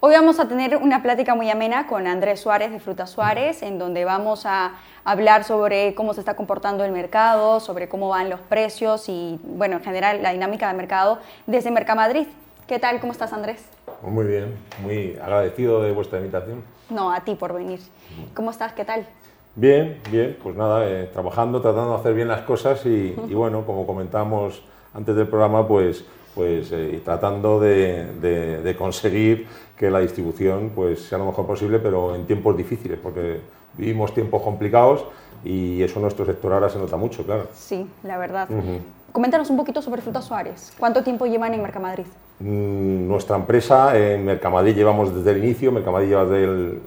Hoy 0.00 0.14
vamos 0.14 0.38
a 0.38 0.46
tener 0.46 0.76
una 0.76 1.02
plática 1.02 1.34
muy 1.34 1.50
amena 1.50 1.88
con 1.88 2.06
Andrés 2.06 2.38
Suárez 2.38 2.70
de 2.70 2.78
Fruta 2.78 3.08
Suárez, 3.08 3.64
en 3.64 3.80
donde 3.80 4.04
vamos 4.04 4.46
a 4.46 4.74
hablar 5.02 5.42
sobre 5.42 5.96
cómo 5.96 6.14
se 6.14 6.20
está 6.20 6.36
comportando 6.36 6.84
el 6.84 6.92
mercado, 6.92 7.58
sobre 7.58 7.88
cómo 7.88 8.08
van 8.08 8.30
los 8.30 8.38
precios 8.38 9.08
y, 9.08 9.40
bueno, 9.42 9.78
en 9.78 9.82
general 9.82 10.22
la 10.22 10.30
dinámica 10.32 10.68
del 10.68 10.76
mercado 10.76 11.18
desde 11.48 11.72
Mercamadrid. 11.72 12.28
¿Qué 12.68 12.78
tal? 12.78 13.00
¿Cómo 13.00 13.10
estás, 13.10 13.32
Andrés? 13.32 13.68
Muy 14.02 14.24
bien, 14.24 14.54
muy 14.84 15.18
agradecido 15.20 15.82
de 15.82 15.90
vuestra 15.90 16.20
invitación. 16.20 16.62
No, 16.90 17.10
a 17.10 17.24
ti 17.24 17.34
por 17.34 17.52
venir. 17.52 17.80
¿Cómo 18.34 18.52
estás? 18.52 18.74
¿Qué 18.74 18.84
tal? 18.84 19.04
Bien, 19.56 20.00
bien, 20.12 20.38
pues 20.40 20.54
nada, 20.54 20.88
eh, 20.88 21.10
trabajando, 21.12 21.60
tratando 21.60 21.94
de 21.94 21.96
hacer 21.98 22.14
bien 22.14 22.28
las 22.28 22.42
cosas 22.42 22.86
y, 22.86 23.16
y 23.28 23.34
bueno, 23.34 23.66
como 23.66 23.84
comentábamos 23.84 24.62
antes 24.94 25.16
del 25.16 25.26
programa, 25.26 25.66
pues 25.66 26.04
pues 26.38 26.70
eh, 26.70 27.00
tratando 27.04 27.58
de, 27.58 28.76
conseguir 28.78 29.48
que 29.78 29.90
la 29.90 30.00
distribución 30.00 30.72
pues, 30.74 31.00
sea 31.00 31.18
lo 31.18 31.26
mejor 31.26 31.46
posible, 31.46 31.78
pero 31.78 32.14
en 32.14 32.26
tiempos 32.26 32.56
difíciles, 32.56 32.98
porque 33.00 33.40
vivimos 33.76 34.12
tiempos 34.12 34.42
complicados 34.42 35.04
y 35.44 35.82
eso 35.82 35.96
en 35.96 36.02
nuestro 36.02 36.26
sector 36.26 36.52
ahora 36.52 36.68
se 36.68 36.78
nota 36.78 36.96
mucho, 36.96 37.24
claro. 37.24 37.46
Sí, 37.52 37.86
la 38.02 38.18
verdad. 38.18 38.48
Coméntanos 39.12 39.48
un 39.50 39.56
poquito 39.56 39.80
sobre 39.80 40.02
Frutas 40.02 40.24
Suárez. 40.24 40.72
¿Cuánto 40.78 41.02
tiempo 41.02 41.26
llevan 41.26 41.54
en 41.54 41.62
Mercamadrid? 41.62 42.06
Mm, 42.40 43.08
nuestra 43.08 43.36
empresa 43.36 43.96
en 43.96 44.24
Mercamadrid 44.24 44.74
llevamos 44.74 45.14
desde 45.14 45.30
el 45.30 45.44
inicio, 45.44 45.70
Mercamadrid 45.70 46.08
lleva 46.08 46.24
desde 46.24 46.44
el, 46.44 46.80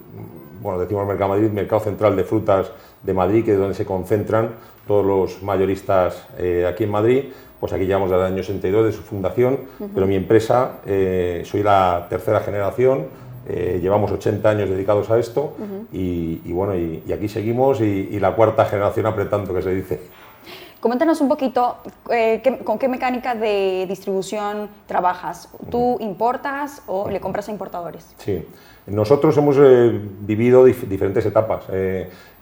bueno, 0.61 0.79
decimos 0.79 1.07
Mercamadrid, 1.07 1.49
Mercado 1.49 1.81
Central 1.81 2.15
de 2.15 2.23
Frutas 2.23 2.71
de 3.03 3.13
Madrid, 3.13 3.45
que 3.45 3.53
es 3.53 3.57
donde 3.57 3.73
se 3.73 3.85
concentran 3.85 4.51
todos 4.85 5.05
los 5.05 5.43
mayoristas 5.43 6.25
eh, 6.37 6.67
aquí 6.69 6.83
en 6.83 6.91
Madrid 6.91 7.23
pues 7.61 7.71
aquí 7.73 7.85
llevamos 7.85 8.09
desde 8.09 8.25
el 8.25 8.33
año 8.33 8.43
62 8.43 8.85
de 8.85 8.91
su 8.91 9.03
fundación, 9.03 9.59
pero 9.93 10.07
mi 10.07 10.15
empresa, 10.15 10.79
eh, 10.83 11.43
soy 11.45 11.61
la 11.61 12.07
tercera 12.09 12.39
generación, 12.39 13.05
eh, 13.47 13.77
llevamos 13.79 14.11
80 14.11 14.49
años 14.49 14.67
dedicados 14.67 15.11
a 15.11 15.19
esto 15.19 15.53
y, 15.93 16.51
bueno, 16.51 16.75
y, 16.75 17.03
aquí 17.13 17.29
seguimos 17.29 17.79
y, 17.79 18.19
la 18.19 18.33
cuarta 18.33 18.65
generación 18.65 19.05
apretando, 19.05 19.53
que 19.53 19.61
se 19.61 19.75
dice. 19.75 20.01
Coméntanos 20.79 21.21
un 21.21 21.29
poquito 21.29 21.77
eh, 22.09 22.41
con 22.63 22.79
qué 22.79 22.87
mecánica 22.87 23.35
de 23.35 23.85
distribución 23.87 24.67
trabajas. 24.87 25.47
¿Tú 25.69 25.97
importas 25.99 26.81
o 26.87 27.11
le 27.11 27.19
compras 27.19 27.47
a 27.47 27.51
importadores? 27.51 28.15
Sí, 28.17 28.43
nosotros 28.87 29.37
hemos 29.37 29.57
vivido 30.21 30.65
diferentes 30.65 31.23
etapas. 31.27 31.65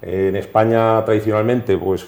en 0.01 0.35
España 0.37 1.03
tradicionalmente, 1.03 1.77
pues 1.77 2.07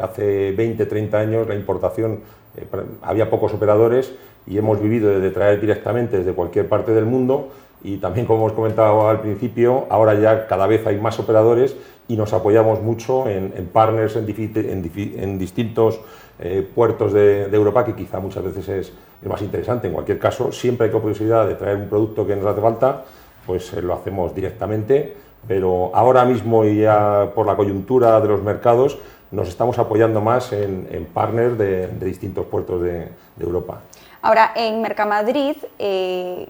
hace 0.00 0.52
20, 0.52 0.86
30 0.86 1.18
años 1.18 1.46
la 1.46 1.54
importación 1.54 2.20
eh, 2.56 2.66
había 3.02 3.30
pocos 3.30 3.52
operadores 3.54 4.14
y 4.46 4.58
hemos 4.58 4.80
vivido 4.80 5.10
desde 5.10 5.30
traer 5.30 5.60
directamente 5.60 6.18
desde 6.18 6.32
cualquier 6.32 6.68
parte 6.68 6.92
del 6.92 7.04
mundo 7.04 7.50
y 7.82 7.98
también, 7.98 8.26
como 8.26 8.40
hemos 8.40 8.52
comentado 8.52 9.08
al 9.08 9.20
principio, 9.20 9.86
ahora 9.90 10.14
ya 10.14 10.46
cada 10.46 10.66
vez 10.66 10.86
hay 10.86 10.98
más 10.98 11.18
operadores 11.18 11.76
y 12.08 12.16
nos 12.16 12.32
apoyamos 12.32 12.82
mucho 12.82 13.28
en, 13.28 13.52
partners 13.72 14.16
en, 14.16 15.38
distintos 15.38 16.00
eh, 16.40 16.66
puertos 16.74 17.12
de, 17.12 17.44
Europa, 17.44 17.84
que 17.84 17.94
quizá 17.94 18.18
muchas 18.18 18.44
veces 18.44 18.68
es, 18.68 18.92
más 19.28 19.42
interesante. 19.42 19.88
En 19.88 19.92
cualquier 19.92 20.18
caso, 20.18 20.52
siempre 20.52 20.86
hay 20.86 20.92
posibilidad 20.92 21.46
de 21.46 21.54
traer 21.54 21.76
un 21.76 21.88
producto 21.88 22.26
que 22.26 22.36
nos 22.36 22.46
hace 22.46 22.60
falta, 22.60 23.04
pues 23.46 23.72
eh, 23.72 23.82
lo 23.82 23.94
hacemos 23.94 24.34
directamente, 24.34 25.14
pero 25.46 25.94
ahora 25.94 26.24
mismo 26.24 26.64
y 26.64 26.80
ya 26.80 27.30
por 27.34 27.46
la 27.46 27.56
coyuntura 27.56 28.20
de 28.20 28.28
los 28.28 28.42
mercados, 28.42 28.98
nos 29.30 29.48
estamos 29.48 29.78
apoyando 29.78 30.20
más 30.20 30.52
en, 30.52 31.06
partners 31.12 31.58
de, 31.58 31.88
distintos 32.00 32.46
puertos 32.46 32.82
de, 32.82 33.08
Europa. 33.38 33.80
Ahora, 34.22 34.52
en 34.56 34.80
Mercamadrid 34.80 35.56
eh, 35.78 36.48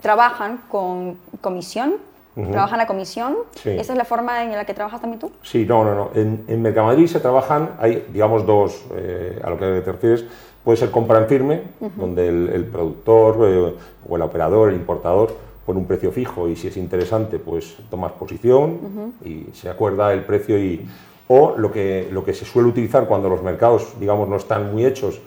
trabajan 0.00 0.62
con 0.68 1.18
comisión, 1.40 1.94
trabajan 2.34 2.80
a 2.80 2.86
comisión. 2.86 3.36
¿Esa 3.64 3.92
es 3.92 3.98
la 3.98 4.04
forma 4.04 4.42
en 4.42 4.52
la 4.52 4.64
que 4.64 4.74
trabajas 4.74 5.00
también 5.00 5.20
tú? 5.20 5.30
Sí, 5.42 5.64
no, 5.66 5.84
no, 5.84 5.94
no. 5.94 6.10
En, 6.14 6.62
Mercamadrid 6.62 7.06
se 7.06 7.20
trabajan, 7.20 7.70
hay, 7.78 8.06
digamos, 8.12 8.46
dos, 8.46 8.84
eh, 8.96 9.40
a 9.44 9.50
lo 9.50 9.58
que 9.58 9.80
te 9.80 9.92
refieres, 9.92 10.24
puede 10.64 10.78
ser 10.78 10.90
compra 10.90 11.18
en 11.18 11.26
firme, 11.26 11.62
donde 11.96 12.28
el, 12.28 12.64
productor 12.64 13.36
eh, 13.48 13.74
o 14.08 14.16
el 14.16 14.22
operador, 14.22 14.70
el 14.70 14.76
importador, 14.76 15.34
pone 15.64 15.78
un 15.78 15.86
precio 15.86 16.10
fijo 16.10 16.48
y 16.48 16.56
si 16.56 16.68
es 16.68 16.76
interesante, 16.76 17.38
pues 17.38 17.76
tomas 17.90 18.12
posición 18.12 19.12
y 19.24 19.46
se 19.52 19.68
acuerda 19.68 20.12
el 20.12 20.24
precio 20.24 20.58
y 20.58 20.86
o 21.32 21.54
lo 21.56 21.70
que, 21.70 22.08
lo 22.10 22.24
que 22.24 22.34
se 22.34 22.44
suele 22.44 22.68
utilizar 22.68 23.06
cuando 23.06 23.28
los 23.28 23.40
mercados, 23.40 23.94
digamos, 24.00 24.28
no 24.28 24.34
están 24.34 24.72
muy 24.72 24.84
hechos 24.84 25.20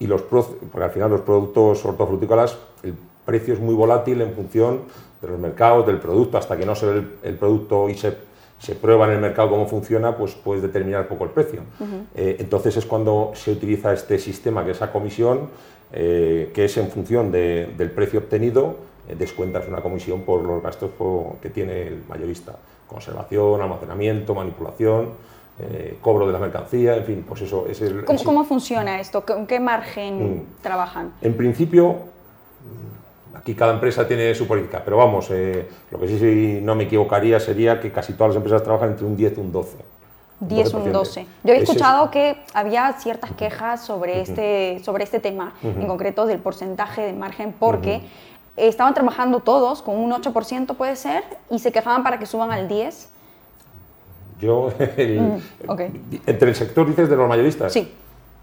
y 0.00 0.08
los 0.08 0.22
porque 0.22 0.82
al 0.82 0.90
final 0.90 1.12
los 1.12 1.20
productos 1.20 1.84
hortofrutícolas, 1.84 2.58
el 2.82 2.94
precio 3.24 3.54
es 3.54 3.60
muy 3.60 3.72
volátil 3.72 4.20
en 4.20 4.32
función 4.32 4.80
de 5.22 5.28
los 5.28 5.38
mercados, 5.38 5.86
del 5.86 5.98
producto, 5.98 6.38
hasta 6.38 6.56
que 6.56 6.66
no 6.66 6.74
se 6.74 6.86
ve 6.86 7.06
el, 7.22 7.36
producto 7.36 7.88
y 7.88 7.94
se, 7.94 8.16
se, 8.58 8.74
prueba 8.74 9.06
en 9.06 9.12
el 9.12 9.20
mercado 9.20 9.50
cómo 9.50 9.68
funciona, 9.68 10.16
pues 10.16 10.34
puedes 10.34 10.60
determinar 10.60 11.06
poco 11.06 11.22
el 11.22 11.30
precio. 11.30 11.60
Eh, 12.16 12.34
entonces 12.40 12.76
es 12.76 12.84
cuando 12.84 13.30
se 13.36 13.52
utiliza 13.52 13.92
este 13.92 14.18
sistema, 14.18 14.64
que 14.64 14.72
es 14.72 14.78
esa 14.78 14.90
comisión, 14.90 15.50
eh, 15.92 16.50
que 16.52 16.64
es 16.64 16.76
en 16.78 16.88
función 16.88 17.30
del 17.30 17.92
precio 17.94 18.18
obtenido, 18.18 18.74
eh, 19.08 19.14
descuentas 19.16 19.68
una 19.68 19.80
comisión 19.80 20.22
por 20.22 20.42
los 20.42 20.60
gastos 20.60 20.90
que 21.40 21.50
tiene 21.50 21.82
el 21.86 22.02
mayorista. 22.08 22.56
Conservación, 22.88 23.62
almacenamiento, 23.62 24.34
manipulación. 24.34 25.33
Eh, 25.60 25.98
cobro 26.00 26.26
de 26.26 26.32
la 26.32 26.40
mercancía, 26.40 26.96
en 26.96 27.04
fin, 27.04 27.24
pues 27.26 27.42
eso 27.42 27.66
es 27.68 27.80
el... 27.80 28.04
¿Cómo, 28.04 28.44
funciona 28.44 28.98
esto? 28.98 29.24
¿Con 29.24 29.46
qué 29.46 29.60
margen 29.60 30.38
mm. 30.38 30.62
trabajan? 30.62 31.12
En 31.20 31.36
principio, 31.36 31.92
mm, 31.92 33.36
aquí 33.36 33.54
cada 33.54 33.74
empresa 33.74 34.08
tiene 34.08 34.34
su 34.34 34.48
política, 34.48 34.82
pero 34.84 34.96
vamos, 34.96 35.28
eh, 35.30 35.68
lo 35.92 36.00
que 36.00 36.08
sí, 36.08 36.18
sí, 36.18 36.60
no 36.60 36.74
me 36.74 36.84
equivocaría 36.84 37.38
sería 37.38 37.78
que 37.78 37.92
casi 37.92 38.14
todas 38.14 38.30
las 38.30 38.36
empresas 38.38 38.64
trabajan 38.64 38.90
entre 38.90 39.06
un 39.06 39.16
10 39.16 39.38
y 39.38 39.40
un 39.40 39.52
12. 39.52 39.76
10 40.40 40.74
un 40.74 40.92
12. 40.92 41.26
Yo 41.44 41.54
he 41.54 41.58
escuchado 41.58 42.10
que 42.10 42.36
había 42.52 42.92
ciertas 42.94 43.30
quejas 43.32 43.84
sobre, 43.84 44.22
este, 44.22 44.80
sobre 44.82 45.04
este 45.04 45.20
tema, 45.20 45.54
en 45.62 45.86
concreto 45.86 46.26
del 46.26 46.40
porcentaje 46.40 47.02
de 47.02 47.12
margen, 47.12 47.54
porque 47.56 48.02
estaban 48.56 48.94
trabajando 48.94 49.38
todos 49.38 49.82
con 49.82 49.96
un 49.96 50.10
8%, 50.10 50.74
puede 50.74 50.96
ser, 50.96 51.22
y 51.48 51.60
se 51.60 51.70
quejaban 51.70 52.02
para 52.02 52.18
que 52.18 52.26
suban 52.26 52.50
al 52.50 52.68
10%. 52.68 53.06
Yo, 54.40 54.70
mm, 54.78 55.70
entre 56.26 56.48
el 56.48 56.54
sector, 56.54 56.86
dices, 56.86 57.08
de 57.08 57.16
los 57.16 57.28
mayoristas. 57.28 57.72
Sí. 57.72 57.92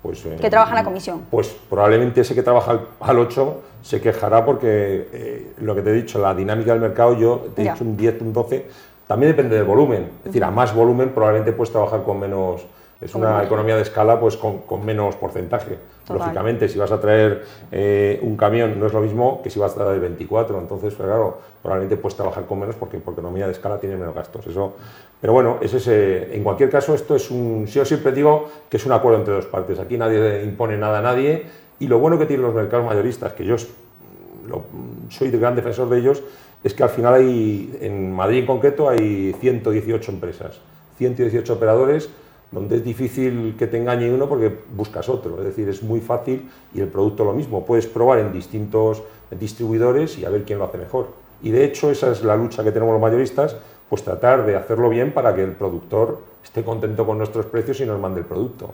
Pues, 0.01 0.25
eh, 0.25 0.37
que 0.41 0.49
trabaja 0.49 0.73
la 0.73 0.83
comisión. 0.83 1.21
Pues 1.29 1.55
probablemente 1.69 2.21
ese 2.21 2.33
que 2.33 2.41
trabaja 2.41 2.79
al, 2.99 3.19
8 3.19 3.61
se 3.83 4.01
quejará 4.01 4.43
porque 4.43 5.07
eh, 5.13 5.53
lo 5.59 5.75
que 5.75 5.81
te 5.81 5.91
he 5.91 5.93
dicho, 5.93 6.19
la 6.19 6.33
dinámica 6.33 6.71
del 6.71 6.81
mercado, 6.81 7.15
yo 7.17 7.45
te 7.55 7.61
he 7.61 7.69
dicho 7.69 7.83
un 7.83 7.95
10, 7.97 8.21
un 8.21 8.33
12, 8.33 8.65
también 9.07 9.31
depende 9.33 9.55
del 9.55 9.65
volumen. 9.65 10.09
Es 10.19 10.25
decir, 10.25 10.43
a 10.43 10.49
más 10.49 10.73
volumen 10.73 11.09
probablemente 11.09 11.51
puedes 11.51 11.71
trabajar 11.71 12.03
con 12.03 12.19
menos, 12.19 12.65
es 12.99 13.13
una 13.13 13.43
economía 13.43 13.75
de 13.75 13.83
escala 13.83 14.19
pues 14.19 14.37
con, 14.37 14.85
menos 14.85 15.15
porcentaje. 15.15 15.77
Lógicamente, 16.09 16.67
si 16.67 16.77
vas 16.77 16.91
a 16.91 16.99
traer 16.99 17.43
eh, 17.71 18.19
un 18.21 18.35
camión 18.35 18.79
no 18.79 18.87
es 18.87 18.93
lo 18.93 19.01
mismo 19.01 19.41
que 19.41 19.49
si 19.49 19.59
vas 19.59 19.71
a 19.73 19.75
traer 19.75 19.99
24, 19.99 20.59
entonces, 20.59 20.93
pues, 20.93 21.07
claro, 21.07 21.37
probablemente 21.61 21.95
puedes 21.97 22.15
trabajar 22.15 22.45
con 22.45 22.59
menos 22.59 22.75
porque 22.75 22.97
por 22.97 23.13
economía 23.13 23.45
de 23.45 23.53
escala 23.53 23.79
tiene 23.79 23.95
menos 23.95 24.15
gastos. 24.15 24.47
Eso, 24.47 24.73
pero 25.19 25.33
bueno, 25.33 25.57
es 25.61 25.73
ese, 25.73 26.35
en 26.35 26.43
cualquier 26.43 26.69
caso, 26.69 26.95
esto 26.95 27.15
es 27.15 27.29
un, 27.29 27.65
yo 27.67 27.85
siempre 27.85 28.11
digo 28.11 28.49
que 28.69 28.77
es 28.77 28.85
un 28.85 28.91
acuerdo 28.91 29.19
entre 29.19 29.33
dos 29.35 29.45
partes. 29.45 29.79
Aquí 29.79 29.97
nadie 29.97 30.43
impone 30.43 30.77
nada 30.77 30.99
a 30.99 31.01
nadie 31.01 31.45
y 31.79 31.87
lo 31.87 31.99
bueno 31.99 32.17
que 32.17 32.25
tienen 32.25 32.45
los 32.45 32.55
mercados 32.55 32.85
mayoristas, 32.85 33.33
que 33.33 33.45
yo 33.45 33.55
soy 33.57 35.27
el 35.27 35.39
gran 35.39 35.55
defensor 35.55 35.89
de 35.89 35.99
ellos, 35.99 36.23
es 36.63 36.73
que 36.73 36.83
al 36.83 36.89
final 36.89 37.13
hay, 37.13 37.77
en 37.81 38.11
Madrid 38.11 38.39
en 38.39 38.45
concreto, 38.45 38.89
hay 38.89 39.33
118 39.39 40.11
empresas, 40.11 40.59
118 40.97 41.53
operadores 41.53 42.09
donde 42.51 42.77
es 42.77 42.83
difícil 42.83 43.55
que 43.57 43.67
te 43.67 43.77
engañe 43.77 44.11
uno 44.11 44.27
porque 44.27 44.53
buscas 44.75 45.07
otro, 45.09 45.37
es 45.39 45.45
decir, 45.45 45.69
es 45.69 45.81
muy 45.83 46.01
fácil 46.01 46.49
y 46.73 46.81
el 46.81 46.87
producto 46.87 47.23
lo 47.23 47.33
mismo, 47.33 47.65
puedes 47.65 47.87
probar 47.87 48.19
en 48.19 48.33
distintos 48.33 49.03
distribuidores 49.31 50.17
y 50.17 50.25
a 50.25 50.29
ver 50.29 50.43
quién 50.43 50.59
lo 50.59 50.65
hace 50.65 50.77
mejor. 50.77 51.07
Y 51.41 51.51
de 51.51 51.65
hecho 51.65 51.89
esa 51.89 52.11
es 52.11 52.23
la 52.23 52.35
lucha 52.35 52.63
que 52.63 52.71
tenemos 52.71 52.93
los 52.93 53.01
mayoristas, 53.01 53.55
pues 53.89 54.03
tratar 54.03 54.45
de 54.45 54.55
hacerlo 54.55 54.89
bien 54.89 55.13
para 55.13 55.33
que 55.35 55.43
el 55.43 55.51
productor 55.51 56.19
esté 56.43 56.63
contento 56.63 57.05
con 57.05 57.17
nuestros 57.17 57.45
precios 57.45 57.79
y 57.81 57.85
nos 57.85 57.99
mande 57.99 58.21
el 58.21 58.25
producto. 58.25 58.71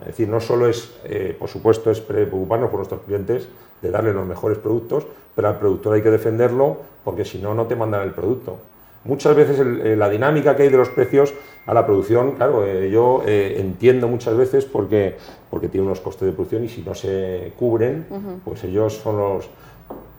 Es 0.00 0.06
decir, 0.08 0.28
no 0.28 0.40
solo 0.40 0.68
es, 0.68 0.98
eh, 1.04 1.36
por 1.38 1.48
supuesto, 1.48 1.90
es 1.90 2.00
preocuparnos 2.00 2.70
por 2.70 2.78
nuestros 2.78 3.02
clientes, 3.02 3.48
de 3.82 3.90
darle 3.90 4.12
los 4.12 4.26
mejores 4.26 4.58
productos, 4.58 5.06
pero 5.34 5.48
al 5.48 5.58
productor 5.58 5.94
hay 5.94 6.02
que 6.02 6.10
defenderlo 6.10 6.78
porque 7.04 7.24
si 7.24 7.38
no, 7.38 7.54
no 7.54 7.66
te 7.66 7.76
mandan 7.76 8.02
el 8.02 8.12
producto. 8.12 8.58
Muchas 9.08 9.34
veces 9.34 9.58
eh, 9.58 9.96
la 9.96 10.10
dinámica 10.10 10.54
que 10.54 10.64
hay 10.64 10.68
de 10.68 10.76
los 10.76 10.90
precios 10.90 11.32
a 11.64 11.72
la 11.72 11.86
producción, 11.86 12.32
claro, 12.32 12.66
eh, 12.66 12.90
yo 12.90 13.22
eh, 13.26 13.56
entiendo 13.58 14.06
muchas 14.06 14.36
veces 14.36 14.66
porque, 14.66 15.16
porque 15.48 15.68
tiene 15.68 15.86
unos 15.86 16.00
costes 16.00 16.26
de 16.26 16.32
producción 16.32 16.64
y 16.64 16.68
si 16.68 16.82
no 16.82 16.94
se 16.94 17.52
cubren, 17.58 18.04
pues 18.44 18.62
ellos 18.64 18.92
son 18.92 19.16
los... 19.16 19.48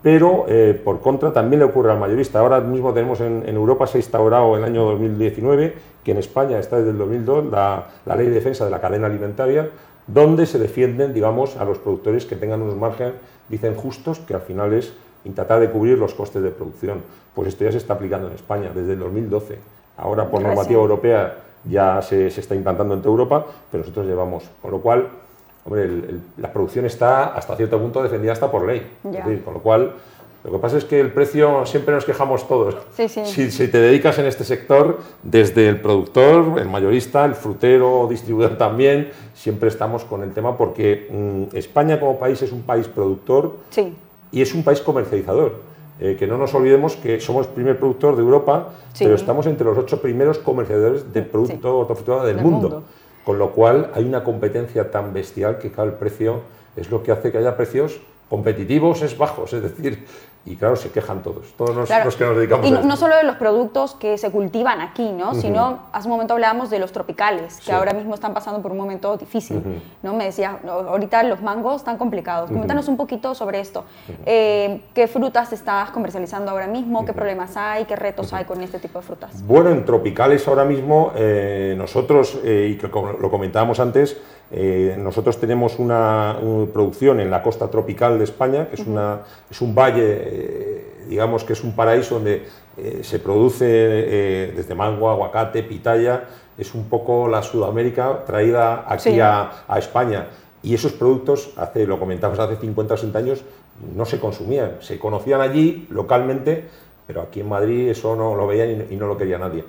Pero 0.02 0.46
por 0.82 1.00
contra 1.00 1.32
también 1.32 1.60
le 1.60 1.66
ocurre 1.66 1.92
al 1.92 2.00
mayorista. 2.00 2.40
Ahora 2.40 2.60
mismo 2.60 2.92
tenemos 2.92 3.20
en, 3.20 3.44
Europa, 3.46 3.86
se 3.86 3.98
ha 3.98 4.00
instaurado 4.00 4.56
en 4.56 4.64
el 4.64 4.70
año 4.70 4.84
2019, 4.86 5.74
que 6.02 6.10
en 6.10 6.16
España 6.16 6.58
está 6.58 6.78
desde 6.78 6.90
el 6.90 6.98
2002, 6.98 7.44
la, 7.50 7.86
la 8.06 8.16
ley 8.16 8.26
de 8.26 8.32
defensa 8.32 8.64
de 8.64 8.70
la 8.70 8.80
cadena 8.80 9.06
alimentaria, 9.06 9.68
donde 10.06 10.46
se 10.46 10.58
defienden, 10.58 11.12
digamos, 11.12 11.56
a 11.58 11.64
los 11.64 11.78
productores 11.78 12.24
que 12.24 12.34
tengan 12.34 12.62
unos 12.62 12.76
márgenes, 12.76 13.14
dicen 13.48 13.74
justos, 13.74 14.18
que 14.20 14.34
al 14.34 14.40
final 14.40 14.72
es 14.72 14.94
y 15.24 15.30
tratar 15.30 15.60
de 15.60 15.70
cubrir 15.70 15.98
los 15.98 16.14
costes 16.14 16.42
de 16.42 16.50
producción. 16.50 17.02
Pues 17.34 17.48
esto 17.48 17.64
ya 17.64 17.72
se 17.72 17.78
está 17.78 17.94
aplicando 17.94 18.28
en 18.28 18.34
España 18.34 18.70
desde 18.74 18.92
el 18.92 18.98
2012. 19.00 19.58
Ahora 19.96 20.30
por 20.30 20.42
normativa 20.42 20.80
europea 20.80 21.36
ya 21.64 22.00
se, 22.02 22.26
está 22.28 22.54
implantando 22.54 22.94
en 22.94 23.00
toda 23.00 23.12
Europa, 23.12 23.46
pero 23.70 23.82
nosotros 23.82 24.06
llevamos. 24.06 24.44
Con 24.62 24.70
lo 24.70 24.80
cual, 24.80 25.08
hombre, 25.64 25.88
la 26.38 26.52
producción 26.52 26.86
está 26.86 27.34
hasta 27.34 27.56
cierto 27.56 27.78
punto 27.78 28.02
defendida 28.02 28.32
hasta 28.32 28.50
por 28.50 28.66
ley. 28.66 28.86
con 29.44 29.54
lo 29.54 29.60
cual, 29.60 29.92
lo 30.42 30.52
que 30.52 30.58
pasa 30.58 30.78
es 30.78 30.86
que 30.86 30.98
el 30.98 31.12
precio 31.12 31.66
siempre 31.66 31.94
nos 31.94 32.06
quejamos 32.06 32.48
todos. 32.48 32.74
Si, 32.94 33.50
si, 33.50 33.68
te 33.68 33.78
dedicas 33.78 34.18
en 34.18 34.24
este 34.24 34.44
sector, 34.44 35.00
desde 35.22 35.68
el 35.68 35.82
productor, 35.82 36.58
el 36.58 36.68
mayorista, 36.68 37.26
el 37.26 37.34
frutero, 37.34 38.06
distribuidor 38.08 38.56
también, 38.56 39.10
siempre 39.34 39.68
estamos 39.68 40.04
con 40.04 40.22
el 40.22 40.32
tema 40.32 40.56
porque 40.56 41.08
mm, 41.52 41.56
España 41.56 42.00
como 42.00 42.18
país 42.18 42.40
es 42.40 42.52
un 42.52 42.62
país 42.62 42.88
productor 42.88 43.58
y 44.32 44.42
es 44.42 44.54
un 44.54 44.62
país 44.62 44.80
comercializador. 44.80 45.70
Eh, 46.02 46.16
que 46.18 46.26
no 46.26 46.38
nos 46.38 46.54
olvidemos 46.54 46.96
que 46.96 47.20
somos 47.20 47.46
el 47.46 47.52
primer 47.52 47.78
productor 47.78 48.16
de 48.16 48.22
Europa, 48.22 48.70
pero 48.98 49.14
estamos 49.14 49.46
entre 49.46 49.66
los 49.66 49.76
ocho 49.76 50.00
primeros 50.00 50.38
comerciadores 50.38 51.12
de 51.12 51.20
producto 51.20 51.78
hortofrutícola 51.78 52.24
del, 52.24 52.38
mundo. 52.38 52.84
Con 53.22 53.38
lo 53.38 53.50
cual 53.50 53.90
hay 53.92 54.04
una 54.04 54.24
competencia 54.24 54.90
tan 54.90 55.12
bestial 55.12 55.58
que 55.58 55.70
cada 55.70 55.88
el 55.88 55.94
precio 55.94 56.40
es 56.74 56.90
lo 56.90 57.02
que 57.02 57.12
hace 57.12 57.30
que 57.30 57.36
haya 57.36 57.54
precios 57.54 58.00
competitivos 58.30 59.02
es 59.02 59.18
bajos, 59.18 59.52
es 59.52 59.62
decir, 59.62 60.06
y 60.46 60.56
claro, 60.56 60.74
se 60.74 60.90
quejan 60.90 61.22
todos, 61.22 61.52
todos 61.56 61.76
los, 61.76 61.88
que 62.16 62.24
nos 62.24 62.36
dedicamos 62.36 62.66
y 62.66 62.72
a 62.72 62.76
esto. 62.76 62.86
no 62.86 62.96
solo 62.96 63.14
de 63.16 63.24
los 63.24 63.36
productos 63.36 63.94
que 63.94 64.16
se 64.16 64.30
cultivan 64.30 64.80
aquí, 64.80 65.12
¿no? 65.12 65.34
sino 65.34 65.80
hace 65.92 66.08
un 66.08 66.12
momento 66.12 66.32
hablábamos 66.32 66.70
de 66.70 66.78
los 66.78 66.92
tropicales, 66.92 67.60
que 67.60 67.72
ahora 67.72 67.92
mismo 67.92 68.14
están 68.14 68.32
pasando 68.32 68.62
por 68.62 68.72
un 68.72 68.78
momento 68.78 69.16
difícil. 69.18 69.62
¿no? 70.02 70.14
Me 70.14 70.24
decía, 70.24 70.58
ahorita 70.66 71.22
los 71.24 71.42
mangos 71.42 71.76
están 71.76 71.98
complicados. 71.98 72.50
Coméntanos 72.50 72.88
un 72.88 72.96
poquito 72.96 73.34
sobre 73.34 73.60
esto. 73.60 73.84
Eh, 74.24 74.82
¿Qué 74.94 75.08
frutas 75.08 75.52
estás 75.52 75.90
comercializando 75.90 76.50
ahora 76.50 76.66
mismo? 76.66 77.04
¿Qué 77.04 77.12
problemas 77.12 77.56
hay? 77.56 77.84
¿Qué 77.84 77.96
retos 77.96 78.32
hay 78.32 78.46
con 78.46 78.62
este 78.62 78.78
tipo 78.78 78.98
de 78.98 79.04
frutas? 79.04 79.46
Bueno, 79.46 79.70
en 79.70 79.84
tropicales 79.84 80.48
ahora 80.48 80.64
mismo 80.64 81.12
eh, 81.16 81.74
nosotros, 81.76 82.38
eh, 82.44 82.70
y 82.72 82.78
que 82.78 82.88
lo 82.88 83.30
comentábamos 83.30 83.78
antes, 83.78 84.16
nosotros 84.98 85.38
tenemos 85.38 85.78
una, 85.78 86.36
producción 86.72 87.20
en 87.20 87.30
la 87.30 87.42
costa 87.42 87.70
tropical 87.70 88.18
de 88.18 88.24
España, 88.24 88.68
que 88.68 88.80
es, 88.80 88.86
una, 88.86 89.20
es 89.48 89.60
un 89.60 89.74
valle 89.74 90.18
eh, 90.20 90.90
digamos 91.10 91.42
que 91.42 91.54
es 91.54 91.64
un 91.64 91.72
paraíso 91.72 92.14
donde 92.14 92.44
eh, 92.76 93.00
se 93.02 93.18
produce 93.18 93.66
eh, 93.68 94.52
desde 94.54 94.74
mango, 94.76 95.10
aguacate, 95.10 95.64
pitaya, 95.64 96.24
es 96.56 96.72
un 96.72 96.84
poco 96.84 97.28
la 97.28 97.42
Sudamérica 97.42 98.24
traída 98.24 98.84
aquí 98.86 99.18
a, 99.18 99.66
España. 99.76 100.28
Y 100.62 100.74
esos 100.74 100.92
productos, 100.92 101.50
hace, 101.56 101.84
lo 101.86 101.98
comentamos 101.98 102.38
hace 102.38 102.56
50 102.56 102.94
o 102.94 102.96
60 102.96 103.18
años, 103.18 103.42
no 103.96 104.04
se 104.04 104.20
consumían, 104.20 104.76
se 104.80 104.98
conocían 104.98 105.40
allí 105.40 105.88
localmente, 105.90 106.64
pero 107.06 107.22
aquí 107.22 107.40
en 107.40 107.48
Madrid 107.48 107.88
eso 107.88 108.14
no 108.14 108.36
lo 108.36 108.46
veían 108.46 108.86
y, 108.88 108.94
no 108.94 109.06
lo 109.06 109.18
quería 109.18 109.38
nadie. 109.38 109.64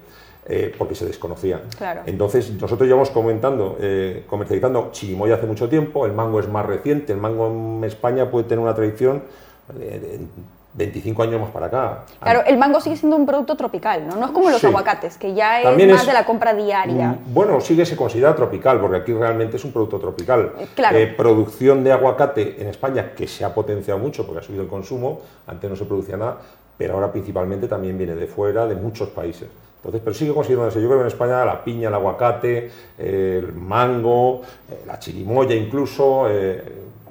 Porque 0.78 0.96
se 0.96 1.06
desconocían. 1.06 1.62
Entonces, 2.06 2.52
nosotros 2.60 2.88
llevamos 2.88 3.10
comentando, 3.12 3.78
comercializando 4.28 4.90
chirimoya 4.92 5.36
hace 5.36 5.46
mucho 5.46 5.70
tiempo, 5.70 6.06
el 6.06 6.14
mango 6.14 6.40
es 6.40 6.48
más 6.50 6.66
reciente, 6.66 7.14
el 7.14 7.20
mango 7.20 7.48
en 7.48 7.84
España 7.84 8.30
puede 8.30 8.46
tener 8.46 8.60
una 8.60 8.76
tradición 8.76 9.24
25 10.74 11.24
años 11.24 11.42
más 11.42 11.52
para 11.52 11.66
acá. 11.66 12.06
Claro, 12.22 12.44
el 12.46 12.58
mango 12.58 12.80
sigue 12.80 12.96
siendo 12.96 13.18
un 13.18 13.26
producto 13.26 13.56
tropical, 13.56 14.08
¿no? 14.08 14.16
No 14.16 14.26
es 14.28 14.32
como 14.32 14.50
los 14.50 14.64
aguacates, 14.64 15.18
que 15.18 15.34
ya 15.34 15.62
es 15.62 15.88
más 15.92 16.06
de 16.06 16.14
la 16.14 16.26
compra 16.26 16.54
diaria. 16.54 17.10
Mm, 17.10 17.34
bueno, 17.34 17.60
sigue 17.60 17.86
se 17.86 17.98
considera 17.98 18.36
tropical, 18.36 18.80
porque 18.80 18.98
aquí 18.98 19.14
realmente 19.14 19.58
es 19.58 19.66
un 19.66 19.74
producto 19.74 20.00
tropical. 20.00 20.54
Eh, 20.58 20.68
claro. 20.74 20.98
Eh, 20.98 21.08
producción 21.08 21.84
de 21.84 21.92
aguacate 21.92 22.62
en 22.62 22.68
España, 22.68 23.12
que 23.14 23.28
se 23.28 23.44
ha 23.44 23.54
potenciado 23.54 24.00
mucho 24.00 24.26
porque 24.26 24.40
ha 24.40 24.44
subido 24.44 24.64
el 24.64 24.70
consumo, 24.70 25.20
antes 25.48 25.70
no 25.70 25.76
se 25.76 25.86
producía 25.86 26.16
nada, 26.16 26.38
pero 26.78 26.94
ahora 26.94 27.12
principalmente 27.12 27.68
también 27.68 27.98
viene 27.98 28.16
de 28.16 28.28
fuera, 28.28 28.66
de 28.66 28.76
muchos 28.76 29.10
países. 29.10 29.50
Entonces, 29.82 30.02
pero 30.04 30.14
sigue 30.14 30.34
considerándose, 30.34 30.80
yo 30.80 30.88
creo 30.88 31.00
que 31.00 31.04
en 31.04 31.08
España 31.08 31.44
la 31.44 31.64
piña, 31.64 31.88
el 31.88 31.94
aguacate, 31.96 32.70
el 33.00 33.52
mango, 33.54 34.42
eh, 34.70 34.84
la 34.86 35.00
chirimoya 35.00 35.56
incluso, 35.56 36.28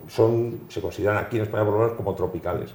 son, 0.08 0.61
se 0.69 0.81
consideran 0.81 1.19
aquí 1.19 1.37
en 1.37 1.43
España 1.43 1.64
por 1.64 1.75
lo 1.75 1.81
menos 1.81 1.96
como 1.96 2.14
tropicales. 2.14 2.70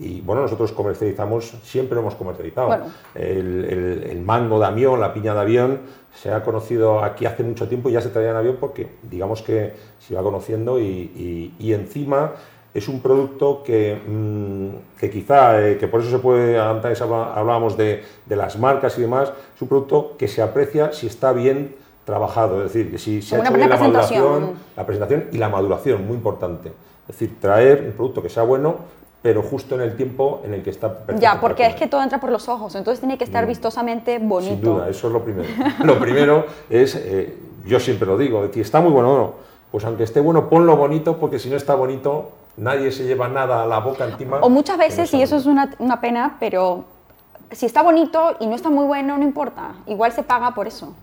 Y 0.00 0.22
bueno, 0.22 0.40
nosotros 0.40 0.72
comercializamos, 0.72 1.52
siempre 1.62 1.98
hemos 1.98 2.14
comercializado. 2.14 2.86
El, 3.14 4.22
mango 4.24 4.58
de 4.58 4.66
avión, 4.66 4.98
la 4.98 5.12
piña 5.12 5.34
de 5.34 5.40
avión, 5.40 5.80
se 6.14 6.32
ha 6.32 6.42
conocido 6.42 7.04
aquí 7.04 7.26
hace 7.26 7.42
mucho 7.42 7.68
tiempo 7.68 7.90
y 7.90 7.92
ya 7.92 8.00
se 8.00 8.08
traía 8.08 8.30
en 8.30 8.36
avión 8.36 8.56
porque 8.58 8.88
digamos 9.02 9.42
que 9.42 9.74
se 9.98 10.14
va 10.14 10.22
conociendo 10.22 10.80
y, 10.80 11.54
encima 11.60 12.32
es 12.72 12.88
un 12.88 13.00
producto 13.00 13.62
que, 13.64 14.00
mm, 14.06 14.98
que 14.98 15.10
quizá, 15.10 15.60
eh, 15.60 15.76
que 15.76 15.88
por 15.88 16.00
eso 16.00 16.10
se 16.10 16.18
puede, 16.18 16.58
antes 16.58 17.00
hablábamos 17.02 17.76
de, 17.76 18.02
de, 18.26 18.36
las 18.36 18.58
marcas 18.58 18.96
y 18.98 19.02
demás, 19.02 19.32
es 19.54 19.62
un 19.62 19.68
producto 19.68 20.14
que 20.16 20.28
se 20.28 20.40
aprecia 20.40 20.92
si 20.92 21.06
está 21.06 21.32
bien 21.32 21.74
trabajado, 22.04 22.64
es 22.64 22.72
decir, 22.72 22.90
que 22.90 22.98
si 22.98 23.22
se 23.22 23.36
ha 23.36 23.40
hecho 23.40 23.52
bien 23.52 23.68
la 23.68 23.76
maduración, 23.76 24.54
la 24.76 24.86
presentación 24.86 25.26
y 25.32 25.38
la 25.38 25.48
maduración, 25.48 26.06
muy 26.06 26.16
importante. 26.16 26.68
Es 27.08 27.18
decir, 27.18 27.38
traer 27.40 27.84
un 27.86 27.92
producto 27.92 28.22
que 28.22 28.28
sea 28.28 28.44
bueno, 28.44 28.76
pero 29.22 29.42
justo 29.42 29.74
en 29.74 29.82
el 29.82 29.96
tiempo 29.96 30.40
en 30.44 30.54
el 30.54 30.62
que 30.62 30.70
está 30.70 31.04
Ya, 31.18 31.40
porque 31.40 31.66
es 31.66 31.74
que 31.74 31.88
todo 31.88 32.02
entra 32.02 32.20
por 32.20 32.30
los 32.30 32.48
ojos, 32.48 32.74
entonces 32.74 33.00
tiene 33.00 33.18
que 33.18 33.24
estar 33.24 33.44
mm. 33.44 33.48
vistosamente 33.48 34.18
bonito. 34.18 34.54
Sin 34.54 34.60
duda, 34.60 34.88
eso 34.88 35.08
es 35.08 35.12
lo 35.12 35.22
primero. 35.22 35.48
lo 35.84 35.98
primero 35.98 36.46
es, 36.70 36.94
eh, 36.96 37.36
yo 37.66 37.80
siempre 37.80 38.06
lo 38.06 38.16
digo, 38.16 38.42
decir, 38.42 38.62
está 38.62 38.80
muy 38.80 38.92
bueno, 38.92 39.16
no, 39.16 39.34
pues 39.70 39.84
aunque 39.84 40.04
esté 40.04 40.20
bueno, 40.20 40.48
ponlo 40.48 40.76
bonito, 40.76 41.18
porque 41.18 41.38
si 41.38 41.50
no 41.50 41.56
está 41.56 41.74
bonito, 41.74 42.30
nadie 42.56 42.92
se 42.92 43.04
lleva 43.04 43.28
nada 43.28 43.62
a 43.62 43.66
la 43.66 43.78
boca 43.78 44.04
encima. 44.04 44.38
O 44.40 44.50
muchas 44.50 44.78
veces, 44.78 45.12
y 45.14 45.22
eso 45.22 45.36
es 45.36 45.46
una, 45.46 45.74
una 45.78 46.00
pena, 46.00 46.36
pero 46.40 46.84
si 47.52 47.66
está 47.66 47.82
bonito 47.82 48.36
y 48.40 48.46
no 48.46 48.54
está 48.54 48.70
muy 48.70 48.84
bueno, 48.84 49.16
no 49.18 49.24
importa, 49.24 49.74
igual 49.86 50.12
se 50.12 50.22
paga 50.22 50.54
por 50.54 50.66
eso. 50.66 50.94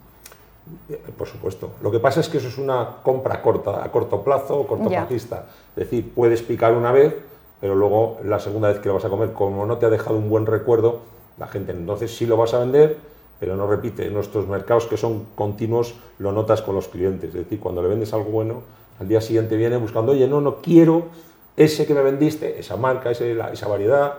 Eh, 0.90 1.02
por 1.18 1.28
supuesto. 1.28 1.72
Lo 1.82 1.92
que 1.92 2.00
pasa 2.00 2.20
es 2.20 2.30
que 2.30 2.38
eso 2.38 2.48
es 2.48 2.58
una 2.58 2.98
compra 3.04 3.42
corta, 3.42 3.84
a 3.84 3.92
corto 3.92 4.22
plazo 4.24 4.60
o 4.60 4.68
cortoplacista. 4.68 5.46
Es 5.76 5.90
decir, 5.90 6.12
puedes 6.14 6.42
picar 6.42 6.74
una 6.74 6.92
vez, 6.92 7.16
pero 7.62 7.76
luego 7.76 8.20
la 8.24 8.40
segunda 8.40 8.70
vez 8.70 8.80
que 8.80 8.88
lo 8.88 8.96
vas 8.96 9.06
a 9.06 9.10
comer, 9.10 9.34
como 9.34 9.66
no 9.66 9.78
te 9.78 9.86
ha 9.86 9.90
dejado 9.90 10.18
un 10.18 10.30
buen 10.30 10.46
recuerdo, 10.46 11.00
la 11.38 11.48
gente 11.48 11.72
entonces 11.72 12.16
sí 12.16 12.26
lo 12.26 12.38
vas 12.38 12.54
a 12.54 12.60
vender, 12.60 12.98
pero 13.40 13.56
no 13.56 13.68
repite. 13.68 14.08
En 14.08 14.14
nuestros 14.14 14.48
mercados 14.48 14.88
que 14.88 14.98
son 14.98 15.26
continuos 15.36 15.96
lo 16.20 16.32
notas 16.32 16.62
con 16.62 16.76
los 16.76 16.88
clientes. 16.88 17.30
Es 17.30 17.36
decir, 17.36 17.60
cuando 17.60 17.82
le 17.82 17.90
vendes 17.90 18.14
algo 18.14 18.32
bueno, 18.32 18.62
al 19.00 19.08
día 19.08 19.22
siguiente 19.22 19.56
viene 19.56 19.78
buscando, 19.78 20.14
oye, 20.14 20.28
no, 20.28 20.42
no 20.42 20.58
quiero 20.58 21.06
ese 21.58 21.86
que 21.88 21.94
me 21.94 22.02
vendiste, 22.02 22.60
esa 22.60 22.78
marca, 22.78 23.12
esa 23.12 23.68
variedad. 23.68 24.14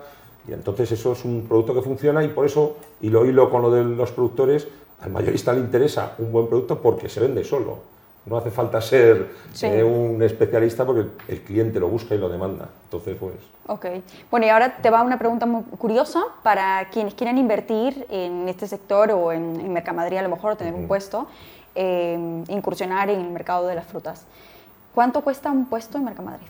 Y 0.47 0.53
entonces 0.53 0.91
eso 0.93 1.13
es 1.13 1.25
un 1.25 1.47
producto 1.49 1.73
que 1.73 1.83
funciona 1.83 2.23
y 2.25 2.29
por 2.29 2.45
eso, 2.45 2.77
y 3.01 3.11
lo 3.11 3.25
hilo 3.25 3.49
con 3.51 3.63
lo 3.63 3.71
de 3.71 3.85
los 3.85 4.11
productores, 4.13 4.67
al 5.01 5.11
mayorista 5.11 5.53
le 5.53 5.61
interesa 5.61 6.15
un 6.19 6.33
buen 6.33 6.49
producto 6.49 6.81
porque 6.81 7.09
se 7.09 7.21
vende 7.21 7.45
solo. 7.45 7.79
No 8.27 8.37
hace 8.37 8.51
falta 8.51 8.81
ser 8.81 9.29
eh, 9.63 9.83
un 9.83 10.23
especialista 10.23 10.85
porque 10.85 11.09
el 11.29 11.41
cliente 11.43 11.81
lo 11.81 11.89
busca 11.89 12.15
y 12.15 12.19
lo 12.19 12.29
demanda. 12.29 12.69
Entonces, 12.85 13.17
pues... 13.19 13.35
Ok. 13.69 13.87
Bueno, 14.31 14.47
y 14.47 14.49
ahora 14.51 14.79
te 14.83 14.91
va 14.91 15.03
una 15.03 15.19
pregunta 15.19 15.47
muy 15.47 15.63
curiosa 15.63 16.25
para 16.43 16.89
quienes 16.91 17.15
quieran 17.15 17.39
invertir 17.39 18.07
en 18.11 18.49
este 18.49 18.67
sector 18.67 19.13
o 19.13 19.33
en, 19.33 19.61
en 19.61 19.73
Mercamadrid 19.73 20.19
a 20.19 20.23
lo 20.23 20.29
mejor, 20.29 20.57
tener 20.57 20.75
un 20.75 20.89
puesto, 20.89 21.27
eh, 21.75 22.45
incursionar 22.49 23.09
en 23.09 23.21
el 23.21 23.31
mercado 23.31 23.67
de 23.67 23.77
las 23.77 23.87
frutas. 23.87 24.27
¿Cuánto 24.95 25.23
cuesta 25.23 25.51
un 25.51 25.67
puesto 25.67 25.97
en 25.97 26.05
Mercamadrid? 26.05 26.49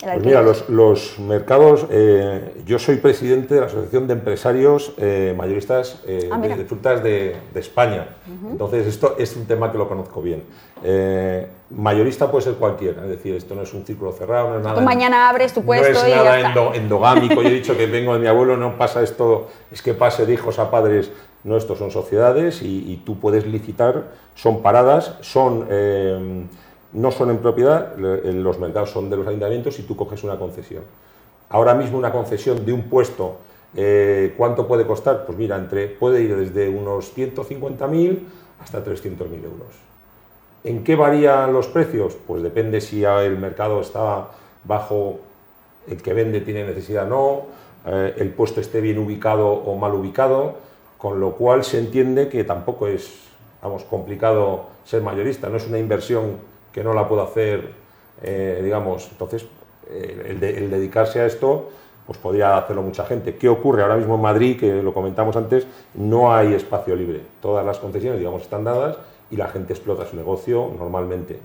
Pues 0.00 0.24
mira, 0.24 0.42
los, 0.42 1.18
mercados, 1.18 1.86
eh, 1.90 2.62
yo 2.64 2.78
soy 2.78 2.96
presidente 2.96 3.54
de 3.54 3.60
la 3.60 3.66
Asociación 3.66 4.06
de 4.06 4.12
Empresarios 4.12 4.92
eh, 4.96 5.34
Mayoristas 5.36 6.02
eh, 6.06 6.28
ah, 6.30 6.38
de, 6.38 6.64
Frutas 6.66 7.02
de, 7.02 7.36
España. 7.56 8.06
Entonces, 8.48 8.86
esto 8.86 9.16
es 9.18 9.34
un 9.34 9.46
tema 9.46 9.72
que 9.72 9.78
lo 9.78 9.88
conozco 9.88 10.22
bien. 10.22 10.44
mayorista 11.70 12.30
puede 12.30 12.44
ser 12.44 12.54
cualquiera, 12.54 13.02
es 13.02 13.08
decir, 13.08 13.34
esto 13.34 13.56
no 13.56 13.62
es 13.62 13.74
un 13.74 13.84
círculo 13.84 14.12
cerrado, 14.12 14.50
no 14.50 14.58
es 14.58 14.62
nada. 14.62 14.80
mañana 14.80 15.28
abres 15.28 15.52
tu 15.52 15.62
puesto 15.62 15.92
no 15.92 16.06
es 16.06 16.14
nada 16.14 16.74
endogámico. 16.76 17.42
yo 17.42 17.48
he 17.48 17.54
dicho 17.54 17.76
que 17.76 17.86
vengo 17.86 18.14
de 18.14 18.20
mi 18.20 18.28
abuelo, 18.28 18.56
no 18.56 18.78
pasa 18.78 19.02
esto, 19.02 19.48
es 19.72 19.82
que 19.82 19.94
pase 19.94 20.26
de 20.26 20.34
hijos 20.34 20.60
a 20.60 20.70
padres. 20.70 21.10
No, 21.44 21.56
esto 21.56 21.76
son 21.76 21.90
sociedades 21.90 22.62
y, 22.62 22.92
y 22.92 22.96
tú 23.04 23.18
puedes 23.18 23.46
licitar, 23.46 24.08
son 24.34 24.60
paradas, 24.60 25.14
son 25.22 25.66
no 26.92 27.10
son 27.10 27.30
en 27.30 27.38
propiedad, 27.38 27.96
los 27.96 28.58
mercados 28.58 28.90
son 28.90 29.10
de 29.10 29.16
los 29.16 29.26
ayuntamientos 29.26 29.78
y 29.78 29.82
tú 29.82 29.96
coges 29.96 30.24
una 30.24 30.38
concesión. 30.38 30.82
Ahora 31.50 31.74
mismo 31.74 31.98
una 31.98 32.12
concesión 32.12 32.64
de 32.64 32.72
un 32.72 32.82
puesto, 32.84 33.36
eh, 33.74 34.34
¿cuánto 34.36 34.66
puede 34.66 34.86
costar? 34.86 35.26
Pues 35.26 35.36
mira, 35.36 35.56
entre, 35.56 35.88
puede 35.88 36.22
ir 36.22 36.36
desde 36.36 36.68
unos 36.68 37.16
150.000 37.16 38.18
hasta 38.60 38.84
300.000 38.84 39.44
euros. 39.44 39.68
¿En 40.64 40.82
qué 40.82 40.96
varían 40.96 41.52
los 41.52 41.68
precios? 41.68 42.16
Pues 42.26 42.42
depende 42.42 42.80
si 42.80 43.04
el 43.04 43.38
mercado 43.38 43.80
está 43.80 44.28
bajo, 44.64 45.20
el 45.86 46.02
que 46.02 46.12
vende 46.12 46.40
tiene 46.40 46.64
necesidad 46.64 47.06
o 47.06 47.08
no, 47.08 47.42
eh, 47.86 48.14
el 48.18 48.30
puesto 48.30 48.60
esté 48.60 48.80
bien 48.80 48.98
ubicado 48.98 49.48
o 49.48 49.76
mal 49.76 49.94
ubicado, 49.94 50.56
con 50.98 51.20
lo 51.20 51.32
cual 51.32 51.64
se 51.64 51.78
entiende 51.78 52.28
que 52.28 52.44
tampoco 52.44 52.88
es 52.88 53.28
vamos, 53.62 53.84
complicado 53.84 54.66
ser 54.84 55.02
mayorista, 55.02 55.48
no 55.48 55.56
es 55.56 55.66
una 55.66 55.78
inversión 55.78 56.36
que 56.72 56.84
no 56.84 56.92
la 56.94 57.08
puedo 57.08 57.22
hacer, 57.22 57.70
eh, 58.22 58.60
digamos, 58.62 59.08
entonces 59.10 59.46
eh, 59.90 60.38
el, 60.40 60.70
dedicarse 60.70 61.20
a 61.20 61.26
esto 61.26 61.70
pues 62.06 62.18
podría 62.18 62.56
hacerlo 62.56 62.82
mucha 62.82 63.04
gente. 63.04 63.36
¿Qué 63.36 63.50
ocurre 63.50 63.82
ahora 63.82 63.96
mismo 63.96 64.14
en 64.14 64.22
Madrid? 64.22 64.58
Que 64.58 64.82
lo 64.82 64.94
comentamos 64.94 65.36
antes, 65.36 65.66
no 65.92 66.32
hay 66.32 66.54
espacio 66.54 66.96
libre. 66.96 67.20
Todas 67.42 67.66
las 67.66 67.78
concesiones, 67.78 68.18
digamos, 68.18 68.42
están 68.42 68.64
dadas 68.64 68.96
y 69.30 69.36
la 69.36 69.48
gente 69.48 69.74
explota 69.74 70.06
su 70.06 70.16
negocio 70.16 70.72
normalmente. 70.78 71.38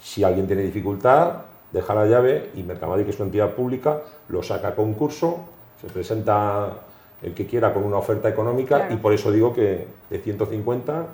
Si 0.00 0.22
alguien 0.22 0.46
tiene 0.46 0.62
dificultad, 0.62 1.38
deja 1.72 1.94
la 1.94 2.06
llave 2.06 2.50
y 2.54 2.62
Mercamadrid, 2.62 3.06
que 3.06 3.10
es 3.10 3.16
una 3.16 3.26
entidad 3.26 3.50
pública, 3.54 4.02
lo 4.28 4.42
saca 4.44 4.68
a 4.68 4.74
concurso, 4.76 5.40
se 5.80 5.88
presenta 5.88 6.70
el 7.22 7.34
que 7.34 7.46
quiera 7.46 7.74
con 7.74 7.82
una 7.82 7.96
oferta 7.96 8.28
económica 8.28 8.88
y 8.90 8.96
por 8.96 9.12
eso 9.12 9.32
digo 9.32 9.52
que 9.52 9.88
de 10.10 10.18
150 10.18 11.06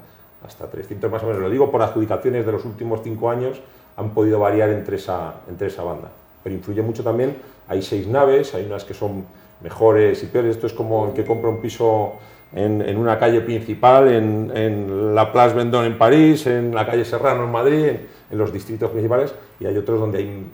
hasta 0.46 0.70
300 0.70 1.10
más 1.10 1.22
o 1.22 1.26
menos, 1.26 1.40
lo 1.40 1.50
digo 1.50 1.70
por 1.70 1.82
adjudicaciones 1.82 2.46
de 2.46 2.52
los 2.52 2.64
últimos 2.64 3.00
cinco 3.02 3.30
años, 3.30 3.60
han 3.96 4.10
podido 4.10 4.38
variar 4.38 4.70
entre 4.70 4.96
esa, 4.96 5.34
entre 5.48 5.68
esa 5.68 5.82
banda. 5.82 6.10
Pero 6.42 6.54
influye 6.54 6.82
mucho 6.82 7.02
también, 7.02 7.36
hay 7.68 7.82
seis 7.82 8.06
naves, 8.06 8.54
hay 8.54 8.64
unas 8.64 8.84
que 8.84 8.94
son 8.94 9.24
mejores 9.60 10.22
y 10.22 10.26
peores, 10.26 10.56
esto 10.56 10.66
es 10.66 10.72
como 10.72 11.08
el 11.08 11.12
que 11.12 11.24
compra 11.24 11.50
un 11.50 11.60
piso 11.60 12.14
en, 12.52 12.96
una 12.96 13.18
calle 13.18 13.42
principal, 13.42 14.08
en, 14.08 14.50
en, 14.54 15.14
la 15.14 15.32
Place 15.32 15.54
Vendôme 15.54 15.86
en 15.86 15.98
París, 15.98 16.46
en 16.46 16.74
la 16.74 16.86
calle 16.86 17.04
Serrano 17.04 17.44
en 17.44 17.52
Madrid, 17.52 17.86
en, 18.30 18.38
los 18.38 18.52
distritos 18.52 18.90
principales, 18.90 19.34
y 19.60 19.66
hay 19.66 19.76
otros 19.76 20.00
donde 20.00 20.18
hay, 20.18 20.46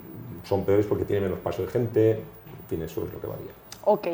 son 0.45 0.65
peores 0.65 0.87
porque 0.87 1.05
tienen 1.05 1.25
menos 1.25 1.39
paso 1.39 1.63
de 1.63 1.69
gente, 1.69 2.21
tiene 2.69 2.85
eso 2.85 3.05
es 3.07 3.13
lo 3.13 3.21
que 3.21 3.27
varía. 3.27 3.53
Ok, 3.85 4.09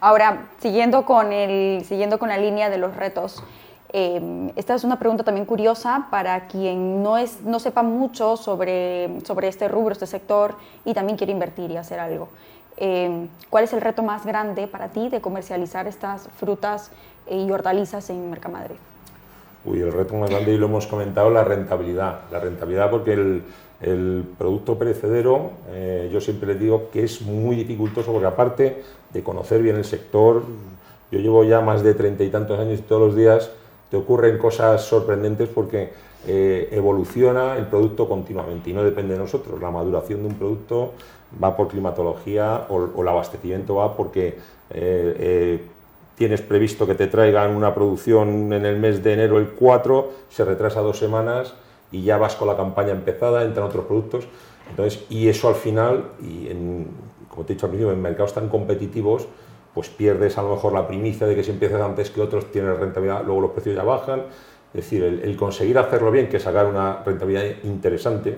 ahora 0.00 0.48
siguiendo 0.58 1.04
con, 1.04 1.32
el, 1.32 1.84
siguiendo 1.84 2.18
con 2.18 2.30
la 2.30 2.38
línea 2.38 2.70
de 2.70 2.78
los 2.78 2.96
retos, 2.96 3.42
eh, 3.92 4.52
esta 4.56 4.74
es 4.74 4.84
una 4.84 4.98
pregunta 4.98 5.24
también 5.24 5.46
curiosa 5.46 6.08
para 6.10 6.46
quien 6.46 7.02
no, 7.02 7.16
es, 7.16 7.42
no 7.42 7.58
sepa 7.58 7.82
mucho 7.82 8.36
sobre, 8.36 9.20
sobre 9.24 9.48
este 9.48 9.68
rubro, 9.68 9.92
este 9.92 10.06
sector 10.06 10.54
y 10.84 10.94
también 10.94 11.16
quiere 11.16 11.32
invertir 11.32 11.70
y 11.70 11.76
hacer 11.76 11.98
algo. 11.98 12.28
Eh, 12.76 13.26
¿Cuál 13.50 13.64
es 13.64 13.72
el 13.72 13.80
reto 13.80 14.02
más 14.02 14.24
grande 14.24 14.66
para 14.66 14.88
ti 14.88 15.08
de 15.08 15.20
comercializar 15.20 15.86
estas 15.86 16.28
frutas 16.38 16.90
y 17.28 17.50
hortalizas 17.50 18.08
en 18.10 18.30
Mercamadrid? 18.30 18.76
Uy, 19.64 19.80
el 19.80 19.92
reto 19.92 20.14
más 20.14 20.30
grande, 20.30 20.52
y 20.52 20.56
lo 20.56 20.66
hemos 20.66 20.86
comentado, 20.86 21.30
la 21.30 21.42
rentabilidad. 21.42 22.20
La 22.30 22.38
rentabilidad 22.38 22.90
porque 22.90 23.14
el, 23.14 23.42
el 23.80 24.24
producto 24.38 24.78
perecedero, 24.78 25.50
eh, 25.70 26.08
yo 26.12 26.20
siempre 26.20 26.48
les 26.48 26.60
digo 26.60 26.90
que 26.92 27.04
es 27.04 27.22
muy 27.22 27.56
dificultoso 27.56 28.12
porque 28.12 28.26
aparte 28.26 28.82
de 29.12 29.22
conocer 29.22 29.62
bien 29.62 29.76
el 29.76 29.84
sector, 29.84 30.44
yo 31.10 31.18
llevo 31.18 31.42
ya 31.42 31.60
más 31.60 31.82
de 31.82 31.94
treinta 31.94 32.22
y 32.22 32.30
tantos 32.30 32.60
años 32.60 32.78
y 32.78 32.82
todos 32.82 33.00
los 33.00 33.16
días 33.16 33.50
te 33.90 33.96
ocurren 33.96 34.38
cosas 34.38 34.82
sorprendentes 34.82 35.48
porque 35.48 35.92
eh, 36.26 36.68
evoluciona 36.72 37.56
el 37.56 37.66
producto 37.66 38.08
continuamente 38.08 38.70
y 38.70 38.72
no 38.72 38.84
depende 38.84 39.14
de 39.14 39.20
nosotros. 39.20 39.60
La 39.60 39.70
maduración 39.70 40.22
de 40.22 40.28
un 40.28 40.34
producto 40.34 40.92
va 41.42 41.56
por 41.56 41.68
climatología 41.68 42.66
o, 42.68 43.00
el 43.00 43.08
abastecimiento 43.08 43.76
va 43.76 43.96
porque 43.96 44.38
eh, 44.70 45.62
tienes 46.18 46.42
previsto 46.42 46.86
que 46.86 46.96
te 46.96 47.06
traigan 47.06 47.54
una 47.54 47.72
producción 47.74 48.52
en 48.52 48.66
el 48.66 48.78
mes 48.78 49.04
de 49.04 49.12
enero 49.14 49.38
el 49.38 49.50
4, 49.50 50.10
se 50.28 50.44
retrasa 50.44 50.80
dos 50.80 50.98
semanas 50.98 51.54
y 51.92 52.02
ya 52.02 52.18
vas 52.18 52.34
con 52.34 52.48
la 52.48 52.56
campaña 52.56 52.90
empezada, 52.90 53.44
entran 53.44 53.66
otros 53.66 53.86
productos. 53.86 54.26
Entonces, 54.68 55.04
y 55.08 55.28
eso 55.28 55.48
al 55.48 55.54
final, 55.54 56.10
y 56.20 56.48
en, 56.48 56.88
como 57.30 57.44
te 57.44 57.52
he 57.52 57.54
dicho 57.54 57.66
al 57.66 57.70
principio, 57.70 57.92
en 57.92 58.02
mercados 58.02 58.34
tan 58.34 58.48
competitivos, 58.48 59.28
pues 59.74 59.88
pierdes 59.88 60.38
a 60.38 60.42
lo 60.42 60.50
mejor 60.50 60.72
la 60.72 60.86
primicia 60.86 61.26
de 61.26 61.34
que 61.34 61.44
si 61.44 61.50
empiezas 61.50 61.80
antes 61.80 62.10
que 62.10 62.20
otros 62.20 62.50
tienes 62.50 62.78
rentabilidad, 62.78 63.24
luego 63.24 63.42
los 63.42 63.50
precios 63.52 63.76
ya 63.76 63.84
bajan. 63.84 64.22
Es 64.74 64.84
decir, 64.84 65.02
el, 65.02 65.20
el 65.20 65.36
conseguir 65.36 65.78
hacerlo 65.78 66.10
bien, 66.10 66.28
que 66.28 66.38
sacar 66.38 66.66
una 66.66 67.02
rentabilidad 67.04 67.44
interesante, 67.64 68.36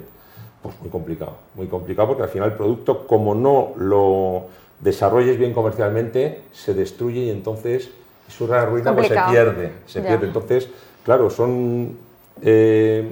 pues 0.63 0.75
muy 0.81 0.91
complicado. 0.91 1.37
Muy 1.55 1.67
complicado 1.67 2.09
porque 2.09 2.23
al 2.23 2.29
final 2.29 2.51
el 2.51 2.57
producto, 2.57 3.07
como 3.07 3.35
no 3.35 3.73
lo 3.77 4.45
desarrolles 4.81 5.39
bien 5.39 5.53
comercialmente, 5.53 6.43
se 6.53 6.75
destruye 6.75 7.21
y 7.21 7.31
entonces 7.31 7.91
es 8.29 8.41
una 8.41 8.65
ruina 8.65 8.95
pues 8.95 9.09
se 9.09 9.19
pierde. 9.31 9.73
Se 9.87 10.01
pierde. 10.01 10.27
Entonces, 10.27 10.69
claro, 11.05 11.31
son, 11.31 11.97
eh, 12.43 13.09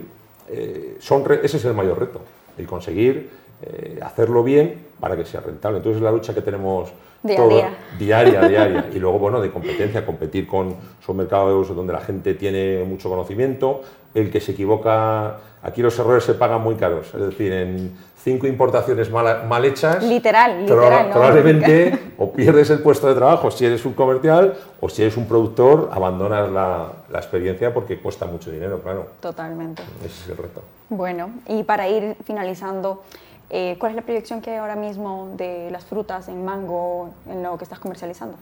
eh, 0.48 0.96
son 1.00 1.24
ese 1.42 1.56
es 1.56 1.64
el 1.64 1.74
mayor 1.74 1.98
reto, 1.98 2.20
el 2.56 2.66
conseguir 2.66 3.30
eh, 3.62 3.98
hacerlo 4.02 4.42
bien 4.42 4.86
para 5.00 5.16
que 5.16 5.24
sea 5.24 5.40
rentable. 5.40 5.78
Entonces 5.78 5.98
es 5.98 6.02
la 6.02 6.12
lucha 6.12 6.34
que 6.34 6.42
tenemos 6.42 6.92
Día 7.22 7.70
diaria, 7.98 8.48
diaria. 8.48 8.86
Y 8.94 8.98
luego, 8.98 9.18
bueno, 9.18 9.40
de 9.40 9.50
competencia, 9.50 10.06
competir 10.06 10.46
con 10.46 10.76
son 11.04 11.16
mercados 11.16 11.74
donde 11.74 11.92
la 11.92 12.00
gente 12.00 12.34
tiene 12.34 12.84
mucho 12.84 13.08
conocimiento, 13.08 13.82
el 14.14 14.30
que 14.30 14.40
se 14.40 14.52
equivoca, 14.52 15.38
aquí 15.62 15.82
los 15.82 15.98
errores 15.98 16.24
se 16.24 16.34
pagan 16.34 16.62
muy 16.62 16.76
caros, 16.76 17.12
es 17.14 17.20
decir, 17.20 17.52
en 17.52 17.92
cinco 18.22 18.46
importaciones 18.46 19.10
mal, 19.10 19.64
hechas, 19.64 20.02
literal, 20.04 20.60
literal 20.60 21.10
probablemente 21.10 21.98
o 22.18 22.32
pierdes 22.32 22.68
el 22.70 22.80
puesto 22.80 23.08
de 23.08 23.14
trabajo 23.14 23.50
si 23.50 23.64
eres 23.64 23.84
un 23.84 23.94
comercial 23.94 24.54
o 24.80 24.88
si 24.88 25.02
eres 25.02 25.16
un 25.16 25.26
productor, 25.26 25.90
abandonas 25.92 26.50
la, 26.50 26.92
la 27.10 27.18
experiencia 27.18 27.72
porque 27.72 27.98
cuesta 27.98 28.26
mucho 28.26 28.50
dinero, 28.50 28.80
claro. 28.80 29.06
Totalmente. 29.20 29.82
Ese 30.04 30.24
es 30.24 30.28
el 30.28 30.36
reto. 30.36 30.62
Bueno, 30.88 31.30
y 31.48 31.64
para 31.64 31.88
ir 31.88 32.16
finalizando, 32.24 33.02
eh, 33.50 33.76
¿Cuál 33.78 33.92
es 33.92 33.96
la 33.96 34.02
proyección 34.02 34.42
que 34.42 34.50
hay 34.50 34.56
ahora 34.58 34.76
mismo 34.76 35.32
de 35.36 35.70
las 35.70 35.84
frutas 35.84 36.28
en 36.28 36.44
mango, 36.44 37.10
en 37.26 37.42
lo 37.42 37.56
que 37.56 37.64
estás 37.64 37.78
comercializando? 37.78 38.36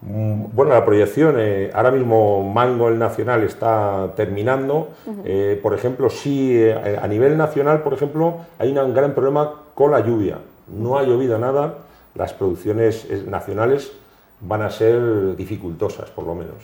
Mm, 0.00 0.44
bueno, 0.54 0.72
la 0.72 0.84
proyección, 0.84 1.36
eh, 1.38 1.70
ahora 1.74 1.90
mismo 1.90 2.42
Mango 2.42 2.88
el 2.88 2.98
nacional 2.98 3.42
está 3.42 4.12
terminando. 4.16 4.88
Eh, 5.24 5.60
por 5.62 5.74
ejemplo, 5.74 6.08
sí, 6.08 6.58
a 6.70 7.06
nivel 7.06 7.36
nacional, 7.36 7.82
por 7.82 7.92
ejemplo, 7.92 8.36
hay 8.58 8.76
un 8.76 8.94
gran 8.94 9.14
problema 9.14 9.52
con 9.74 9.90
la 9.90 10.00
lluvia. 10.00 10.38
No 10.68 10.96
ha 10.96 11.02
llovido 11.02 11.38
nada, 11.38 11.78
las 12.14 12.32
producciones 12.32 13.06
nacionales 13.26 13.92
van 14.40 14.62
a 14.62 14.70
ser 14.70 15.36
dificultosas, 15.36 16.10
por 16.10 16.24
lo 16.26 16.34
menos. 16.34 16.56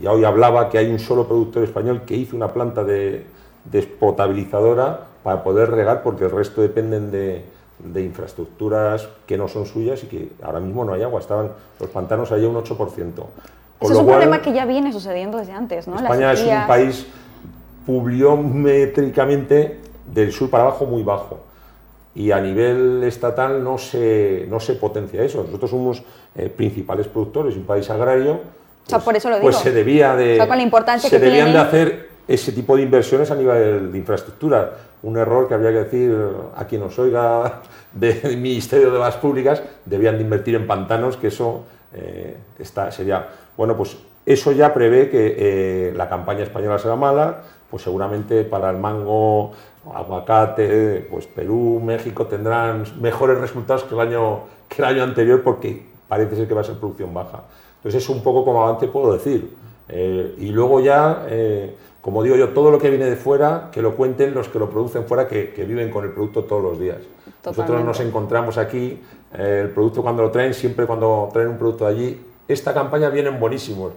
ya 0.00 0.12
hoy 0.12 0.24
hablaba 0.24 0.68
que 0.70 0.78
hay 0.78 0.90
un 0.90 0.98
solo 0.98 1.26
productor 1.26 1.64
español 1.64 2.02
que 2.06 2.16
hizo 2.16 2.36
una 2.36 2.52
planta 2.52 2.82
de 2.82 3.26
despotabilizadora 3.64 5.08
para 5.28 5.42
poder 5.42 5.70
regar 5.70 6.02
porque 6.02 6.24
el 6.24 6.30
resto 6.30 6.62
dependen 6.62 7.10
de, 7.10 7.44
infraestructuras 8.02 9.10
que 9.26 9.36
no 9.36 9.46
son 9.46 9.66
suyas 9.66 10.02
y 10.02 10.06
que 10.06 10.30
ahora 10.42 10.58
mismo 10.58 10.86
no 10.86 10.94
hay 10.94 11.02
agua. 11.02 11.20
Estaban 11.20 11.50
los 11.78 11.90
pantanos 11.90 12.32
allá 12.32 12.48
un 12.48 12.56
8%. 12.56 12.64
Eso 12.64 13.92
es 13.92 13.98
un 13.98 14.06
problema 14.06 14.40
que 14.40 14.54
ya 14.54 14.64
viene 14.64 14.90
sucediendo 14.90 15.36
desde 15.36 15.52
antes, 15.52 15.86
¿no? 15.86 15.96
España 15.96 16.32
es 16.32 16.40
un 16.40 16.66
país 16.66 17.06
pluviométricamente 17.84 19.80
del 20.06 20.32
sur 20.32 20.48
para 20.48 20.64
abajo 20.64 20.86
muy 20.86 21.02
bajo 21.02 21.40
y 22.14 22.30
a 22.30 22.40
nivel 22.40 23.04
estatal 23.04 23.62
no 23.62 23.76
se, 23.76 24.46
no 24.48 24.60
se 24.60 24.76
potencia 24.76 25.22
eso. 25.22 25.44
Nosotros 25.44 25.70
somos 25.70 26.02
eh, 26.36 26.48
principales 26.48 27.06
productores, 27.06 27.54
un 27.54 27.64
país 27.64 27.90
agrario. 27.90 28.32
o 28.86 28.88
sea, 28.88 29.00
por 29.00 29.14
eso 29.14 29.28
lo 29.28 29.34
pues 29.34 29.42
digo. 29.42 29.52
Pues 29.52 29.62
se 29.62 29.72
debía 29.72 30.16
de, 30.16 30.32
o 30.32 30.36
sea, 30.36 30.48
con 30.48 30.56
la 30.56 30.62
importancia 30.62 31.10
se 31.10 31.16
que 31.16 31.22
debían 31.22 31.48
tiene... 31.48 31.58
de 31.58 31.66
hacer 31.66 32.07
ese 32.28 32.52
tipo 32.52 32.76
de 32.76 32.82
inversiones 32.82 33.30
a 33.30 33.34
nivel 33.34 33.90
de 33.90 33.98
infraestructura. 33.98 34.72
Un 35.02 35.16
error 35.16 35.48
que 35.48 35.54
habría 35.54 35.70
que 35.70 35.84
decir 35.84 36.14
a 36.54 36.66
quien 36.66 36.82
nos 36.82 36.98
oiga 36.98 37.62
del 37.92 38.36
Ministerio 38.36 38.90
de 38.90 38.98
las 38.98 39.16
Públicas, 39.16 39.62
debían 39.86 40.18
de 40.18 40.24
invertir 40.24 40.54
en 40.54 40.66
pantanos, 40.66 41.16
que 41.16 41.28
eso 41.28 41.64
eh, 41.94 42.36
está, 42.58 42.92
sería... 42.92 43.26
Bueno, 43.56 43.76
pues 43.76 43.96
eso 44.26 44.52
ya 44.52 44.72
prevé 44.74 45.08
que 45.08 45.34
eh, 45.38 45.92
la 45.96 46.08
campaña 46.08 46.42
española 46.42 46.78
será 46.78 46.96
mala, 46.96 47.42
pues 47.70 47.82
seguramente 47.82 48.44
para 48.44 48.70
el 48.70 48.76
mango, 48.76 49.52
aguacate, 49.92 51.06
pues 51.10 51.26
Perú, 51.26 51.80
México 51.82 52.26
tendrán 52.26 52.84
mejores 53.00 53.38
resultados 53.38 53.84
que 53.84 53.94
el 53.94 54.00
año, 54.00 54.40
que 54.68 54.82
el 54.82 54.88
año 54.88 55.02
anterior 55.02 55.42
porque 55.42 55.86
parece 56.06 56.36
ser 56.36 56.46
que 56.46 56.54
va 56.54 56.60
a 56.60 56.64
ser 56.64 56.76
producción 56.76 57.12
baja. 57.14 57.44
Entonces 57.76 58.02
es 58.02 58.08
un 58.10 58.22
poco 58.22 58.44
como 58.44 58.62
avance 58.62 58.86
puedo 58.88 59.14
decir. 59.14 59.56
Eh, 59.88 60.34
y 60.38 60.48
luego 60.48 60.80
ya 60.80 61.26
como 62.08 62.22
digo 62.22 62.36
yo, 62.36 62.48
todo 62.54 62.70
lo 62.70 62.78
que 62.78 62.88
viene 62.88 63.04
de 63.04 63.16
fuera, 63.16 63.68
que 63.70 63.82
lo 63.82 63.94
cuenten 63.94 64.32
los 64.32 64.48
que 64.48 64.58
lo 64.58 64.70
producen 64.70 65.04
fuera, 65.04 65.28
que, 65.28 65.52
viven 65.68 65.90
con 65.90 66.06
el 66.06 66.10
producto 66.10 66.44
todos 66.44 66.62
los 66.62 66.80
días. 66.80 66.96
Nosotros 67.44 67.84
nos 67.84 68.00
encontramos 68.00 68.56
aquí, 68.56 68.98
eh, 69.34 69.64
el 69.64 69.68
producto 69.72 70.00
cuando 70.00 70.22
lo 70.22 70.30
traen, 70.30 70.54
siempre 70.54 70.86
cuando 70.86 71.28
traen 71.34 71.50
un 71.50 71.58
producto 71.58 71.84
de 71.84 71.90
allí, 71.90 72.26
esta 72.48 72.72
campaña 72.72 73.10
vienen 73.10 73.38
buenísimos. 73.38 73.92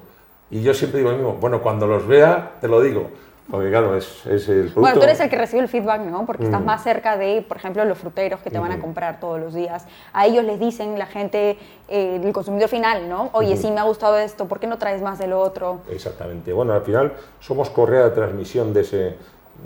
Y 0.50 0.62
yo 0.62 0.74
siempre 0.74 1.00
digo 1.00 1.12
lo 1.12 1.18
mismo, 1.20 1.38
bueno, 1.40 1.62
cuando 1.62 1.88
los 1.88 2.06
vea, 2.06 2.58
te 2.60 2.68
lo 2.68 2.82
digo. 2.82 3.12
Porque 3.50 3.70
claro, 3.70 3.98
es, 3.98 4.26
es, 4.28 4.48
el 4.48 4.60
producto... 4.60 4.82
Bueno, 4.82 4.98
tú 4.98 5.04
eres 5.04 5.20
el 5.20 5.30
que 5.30 5.38
recibe 5.38 5.62
el 5.62 5.68
feedback, 5.68 6.02
¿no? 6.02 6.26
Porque 6.26 6.44
estás 6.44 6.62
mm. 6.62 6.66
más 6.66 6.84
cerca 6.84 7.18
de, 7.18 7.44
por 7.46 7.58
ejemplo, 7.58 7.84
los 7.84 7.98
fruteros 7.98 8.40
que 8.40 8.50
te 8.50 8.60
van 8.60 8.72
a 8.72 8.80
comprar 8.80 9.20
todos 9.20 9.40
los 9.40 9.54
días. 9.54 9.86
A 10.14 10.26
ellos 10.26 10.46
les 10.46 10.60
dicen, 10.60 10.98
la 10.98 11.06
gente, 11.06 11.58
eh, 11.90 12.22
el 12.24 12.32
consumidor 12.34 12.70
final, 12.70 13.10
¿no? 13.10 13.30
Oye, 13.34 13.58
sí 13.58 13.70
me 13.72 13.80
ha 13.80 13.84
gustado 13.84 14.18
esto, 14.18 14.48
¿por 14.48 14.60
qué 14.60 14.68
no 14.68 14.78
traes 14.78 15.02
más 15.02 15.20
de 15.20 15.28
lo 15.28 15.40
otro? 15.40 15.82
Exactamente. 15.90 16.54
Bueno, 16.54 16.74
al 16.74 16.82
final 16.82 17.14
somos 17.40 17.70
correa 17.70 18.06
de 18.06 18.12
transmisión 18.12 18.74
de 18.74 18.82
ese... 18.82 19.16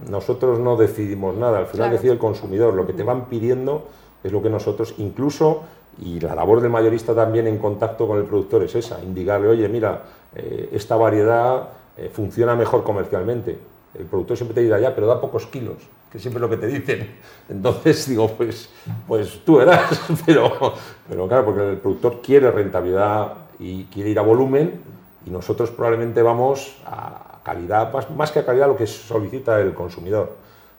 Nosotros 0.10 0.60
no 0.60 0.76
decidimos 0.76 1.36
nada, 1.36 1.60
al 1.60 1.68
final 1.68 1.92
decide 1.92 2.12
el 2.14 2.18
consumidor. 2.18 2.74
Lo 2.74 2.88
que 2.88 2.94
te 2.94 3.04
van 3.04 3.26
pidiendo 3.26 3.88
es 4.24 4.32
lo 4.32 4.42
que 4.42 4.50
nosotros, 4.50 4.96
incluso, 4.98 5.64
y 6.02 6.20
la 6.20 6.34
labor 6.34 6.60
del 6.60 6.72
mayorista 6.72 7.14
también 7.14 7.48
en 7.48 7.60
contacto 7.60 8.08
con 8.08 8.18
el 8.18 8.26
productor 8.26 8.64
es 8.64 8.76
esa, 8.76 9.02
indicarle, 9.04 9.48
oye, 9.48 9.70
mira, 9.70 10.02
eh, 10.36 10.70
esta 10.74 10.96
variedad 10.96 11.70
eh, 11.98 12.10
funciona 12.12 12.56
mejor 12.56 12.84
comercialmente. 12.84 13.58
El 13.94 14.06
productor 14.06 14.38
siempre 14.38 14.56
te 14.56 14.62
dirá, 14.62 14.80
ya, 14.80 14.94
pero 14.94 15.08
da 15.08 15.20
pocos 15.22 15.46
kilos. 15.48 15.78
que 16.12 16.20
siempre 16.20 16.38
es 16.38 16.42
lo 16.42 16.50
que 16.50 16.58
te 16.58 16.68
dicen. 16.68 17.16
Entonces 17.50 18.08
digo, 18.10 18.30
pues, 18.30 18.70
pues 19.08 19.44
tú 19.46 19.60
eras, 19.60 20.02
pero, 20.26 20.74
pero 21.08 21.28
claro, 21.28 21.46
porque 21.46 21.70
el 21.72 21.78
productor 21.78 22.22
quiere 22.22 22.52
rentabilidad 22.52 23.34
y 23.60 23.86
quiere 23.86 24.10
ir 24.10 24.20
a 24.20 24.22
volumen 24.22 24.82
y 25.26 25.30
nosotros 25.30 25.72
probablemente 25.72 26.22
vamos 26.22 26.78
a 26.86 27.40
calidad, 27.44 27.94
más, 28.16 28.32
que 28.32 28.40
a 28.40 28.46
calidad 28.46 28.68
lo 28.68 28.76
que 28.76 28.88
solicita 28.88 29.60
el 29.60 29.74
consumidor. 29.74 30.34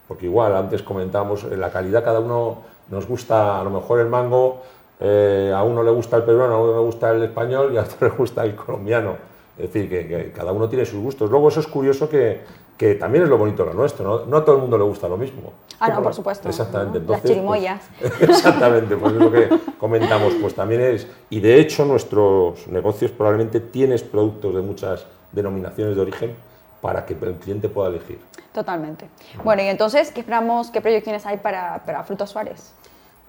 Porque 0.09 0.27
igual, 0.27 0.55
antes 0.55 0.83
comentábamos, 0.83 1.45
la 1.45 1.71
calidad 1.71 2.05
cada 2.05 2.21
uno 2.21 2.59
nos 2.91 3.07
gusta, 3.07 3.61
a 3.61 3.65
lo 3.65 3.71
mejor 3.71 4.01
el 4.01 4.07
mango, 4.07 4.63
eh, 5.01 5.53
a 5.55 5.63
uno 5.63 5.83
le 5.83 5.91
gusta 5.91 6.17
el 6.17 6.23
peruano, 6.23 6.55
a 6.55 6.63
uno 6.63 6.73
le 6.75 6.81
gusta 6.81 7.11
el 7.11 7.23
español 7.25 7.73
y 7.73 7.77
a 7.77 7.83
otro 7.83 8.09
le 8.09 8.15
gusta 8.15 8.45
el 8.45 8.55
colombiano. 8.55 9.17
Es 9.59 9.73
decir, 9.73 9.89
que, 9.89 10.33
cada 10.33 10.53
uno 10.53 10.69
tiene 10.69 10.85
sus 10.85 11.01
gustos. 11.01 11.31
Luego 11.31 11.49
eso 11.49 11.61
es 11.61 11.67
curioso 11.67 12.09
que, 12.09 12.43
que 12.77 12.95
también 12.95 13.25
es 13.25 13.31
lo 13.31 13.39
bonito 13.39 13.65
de 13.65 13.71
lo 13.71 13.75
nuestro, 13.75 14.05
¿no? 14.05 14.27
No 14.27 14.37
a 14.39 14.45
todo 14.45 14.57
el 14.57 14.63
mundo 14.63 14.77
le 14.77 14.85
gusta 14.85 15.09
lo 15.09 15.17
mismo. 15.17 15.53
Ah, 15.81 15.89
no, 15.89 16.03
por 16.03 16.15
supuesto. 16.15 16.49
Exactamente. 16.49 17.01
Las 17.01 17.23
chirimoyas. 17.23 17.83
Pues, 18.01 18.21
exactamente, 18.31 18.97
pues 18.97 19.13
es 19.15 19.19
lo 19.19 19.33
que 19.33 19.49
comentamos, 19.79 20.35
pues 20.41 20.55
también 20.55 20.81
es... 20.83 21.07
Y 21.31 21.41
de 21.41 21.59
hecho 21.59 21.85
nuestros 21.85 22.67
negocios 22.69 23.11
probablemente 23.11 23.61
tienes 23.61 24.03
productos 24.03 24.55
de 24.55 24.61
muchas 24.61 25.07
denominaciones 25.33 25.97
de 25.97 26.03
origen 26.03 26.37
para 26.81 27.05
que 27.05 27.15
el 27.15 27.35
cliente 27.35 27.69
pueda 27.69 27.89
elegir. 27.89 28.19
Totalmente. 28.53 29.09
Bueno, 29.45 29.63
y 29.63 29.67
entonces, 29.67 30.11
¿qué 30.11 30.21
esperamos, 30.21 30.71
qué 30.71 30.81
proyecciones 30.81 31.27
hay 31.27 31.39
para, 31.39 31.83
para 31.85 32.05
Frutos 32.05 32.31
Suárez? 32.31 32.73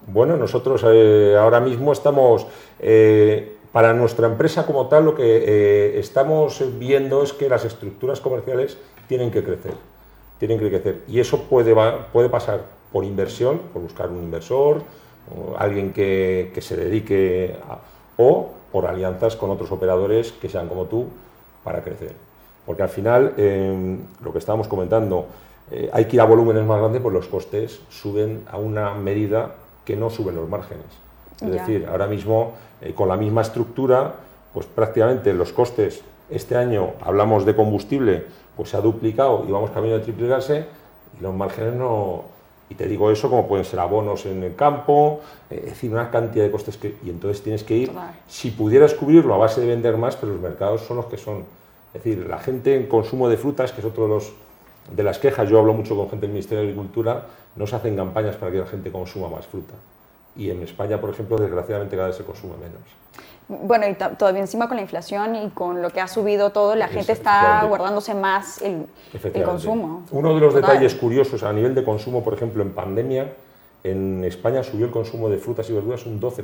Bueno, 0.06 0.38
nosotros 0.38 0.86
eh, 0.88 1.36
ahora 1.38 1.60
mismo 1.60 1.92
estamos, 1.92 2.46
eh, 2.80 3.57
para 3.72 3.94
nuestra 3.94 4.28
empresa 4.28 4.66
como 4.66 4.88
tal, 4.88 5.06
lo 5.06 5.16
que 5.16 5.24
eh, 5.24 6.00
estamos 6.00 6.64
viendo 6.80 7.24
es 7.24 7.34
que 7.34 7.50
las 7.50 7.66
estructuras 7.66 8.22
comerciales 8.22 8.78
tienen 9.08 9.32
que 9.32 9.44
crecer, 9.44 9.74
tienen 10.40 10.60
que 10.60 10.70
crecer. 10.70 11.02
Y 11.08 11.20
eso 11.20 11.44
puede, 11.44 11.76
puede 12.12 12.30
pasar 12.30 12.62
por 12.92 13.04
inversión, 13.04 13.60
por 13.74 13.82
buscar 13.82 14.10
un 14.10 14.24
inversor, 14.24 14.82
alguien 15.58 15.92
que, 15.92 16.52
que 16.54 16.62
se 16.62 16.78
dedique 16.78 17.56
o 18.18 18.50
por 18.72 18.86
alianzas 18.86 19.36
con 19.36 19.50
otros 19.50 19.72
operadores 19.72 20.32
que 20.32 20.50
sean 20.50 20.68
como 20.68 20.86
tú 20.86 21.08
para 21.64 21.84
crecer. 21.84 22.14
Porque 22.66 22.84
al 22.84 22.90
final, 22.90 23.34
em, 23.38 24.00
lo 24.22 24.32
que 24.32 24.40
estábamos 24.40 24.68
comentando, 24.68 25.26
eh, 25.72 25.90
hay 25.94 26.06
que 26.06 26.18
ir 26.18 26.22
a 26.22 26.26
volúmenes 26.26 26.66
más 26.66 26.80
grandes, 26.80 27.02
pues 27.02 27.14
los 27.14 27.28
costes 27.28 27.80
suben 27.90 28.44
a 28.50 28.58
una 28.58 28.94
medida 28.94 29.56
que 29.86 29.96
no 29.96 30.10
suben 30.10 30.36
los 30.36 30.50
márgenes. 30.50 30.86
Es 31.42 31.52
decir, 31.52 31.88
ahora 31.90 32.08
mismo, 32.08 32.54
eh, 32.82 32.94
con 32.94 33.08
la 33.08 33.18
misma 33.18 33.42
estructura, 33.42 34.16
pues 34.54 34.66
prácticamente 34.66 35.34
los 35.34 35.54
costes, 35.54 36.02
este 36.30 36.56
año 36.56 36.94
hablamos 37.02 37.46
de 37.46 37.56
combustible, 37.56 38.26
pues 38.56 38.70
se 38.70 38.78
ha 38.78 38.82
duplicado 38.82 39.46
y 39.48 39.52
vamos 39.52 39.70
camino 39.72 39.96
de 39.96 40.04
triplicarse, 40.04 40.66
y 41.18 41.24
los 41.24 41.34
márgenes 41.34 41.76
no, 41.76 42.24
y 42.70 42.76
te 42.76 42.88
digo 42.88 43.12
eso 43.12 43.30
como 43.30 43.48
pueden 43.48 43.66
ser 43.66 43.80
abonos 43.80 44.26
en 44.26 44.44
el 44.44 44.56
campo, 44.56 45.22
eh, 45.50 45.62
es 45.64 45.70
decir, 45.72 45.92
una 45.92 46.10
cantidad 46.12 46.44
de 46.44 46.52
costes 46.52 46.78
que... 46.78 46.98
Y 47.04 47.10
entonces 47.10 47.42
tienes 47.42 47.64
que 47.64 47.78
ir, 47.78 47.92
si 48.28 48.52
pudieras 48.52 48.94
cubrirlo 48.94 49.34
a 49.36 49.38
base 49.38 49.62
de 49.62 49.68
vender 49.68 49.98
más, 49.98 50.16
pero 50.16 50.34
los 50.34 50.42
mercados 50.42 50.82
son 50.82 50.98
los 50.98 51.06
que 51.06 51.18
son. 51.18 51.46
Es 51.94 52.04
decir, 52.04 52.26
la 52.28 52.40
gente 52.40 52.76
en 52.76 52.88
consumo 52.88 53.30
de 53.30 53.38
frutas, 53.38 53.72
que 53.72 53.80
es 53.80 53.86
otro 53.86 54.04
de, 54.04 54.10
los, 54.10 54.34
de 54.94 55.04
las 55.04 55.18
quejas, 55.18 55.50
yo 55.50 55.60
hablo 55.60 55.74
mucho 55.74 55.96
con 55.96 56.10
gente 56.10 56.26
del 56.26 56.34
Ministerio 56.34 56.64
de 56.64 56.70
Agricultura, 56.70 57.26
no 57.56 57.66
se 57.66 57.76
hacen 57.76 57.96
campañas 57.96 58.36
para 58.36 58.52
que 58.52 58.58
la 58.58 58.68
gente 58.68 58.92
consuma 58.92 59.30
más 59.30 59.48
fruta. 59.48 59.74
Y 60.38 60.50
en 60.52 60.62
España, 60.62 61.02
por 61.02 61.10
ejemplo, 61.10 61.38
desgraciadamente 61.38 61.96
cada 61.96 62.10
vez 62.10 62.18
se 62.18 62.24
consume 62.24 62.56
menos. 62.58 62.82
Bueno, 63.50 63.88
y 63.88 63.94
todavía 63.94 64.42
encima 64.42 64.68
con 64.68 64.76
la 64.76 64.84
inflación 64.84 65.36
y 65.36 65.50
con 65.52 65.82
lo 65.82 65.90
que 65.90 66.02
ha 66.02 66.08
subido 66.08 66.50
todo, 66.52 66.76
la 66.76 66.90
gente 66.90 67.14
está 67.14 67.64
guardándose 67.64 68.14
más 68.14 68.62
el, 68.62 68.88
consumo. 69.44 70.04
Uno 70.12 70.34
de 70.36 70.42
los 70.42 70.54
detalles 70.54 70.96
curiosos 70.96 71.44
a 71.44 71.54
nivel 71.54 71.74
de 71.74 71.84
consumo, 71.84 72.24
por 72.24 72.34
ejemplo, 72.34 72.62
en 72.62 72.74
pandemia, 72.74 73.34
en 73.86 74.26
España 74.26 74.64
subió 74.64 74.86
el 74.86 74.92
consumo 74.92 75.30
de 75.30 75.38
frutas 75.38 75.70
y 75.70 75.74
verduras 75.74 76.06
un 76.06 76.20
12%. 76.20 76.44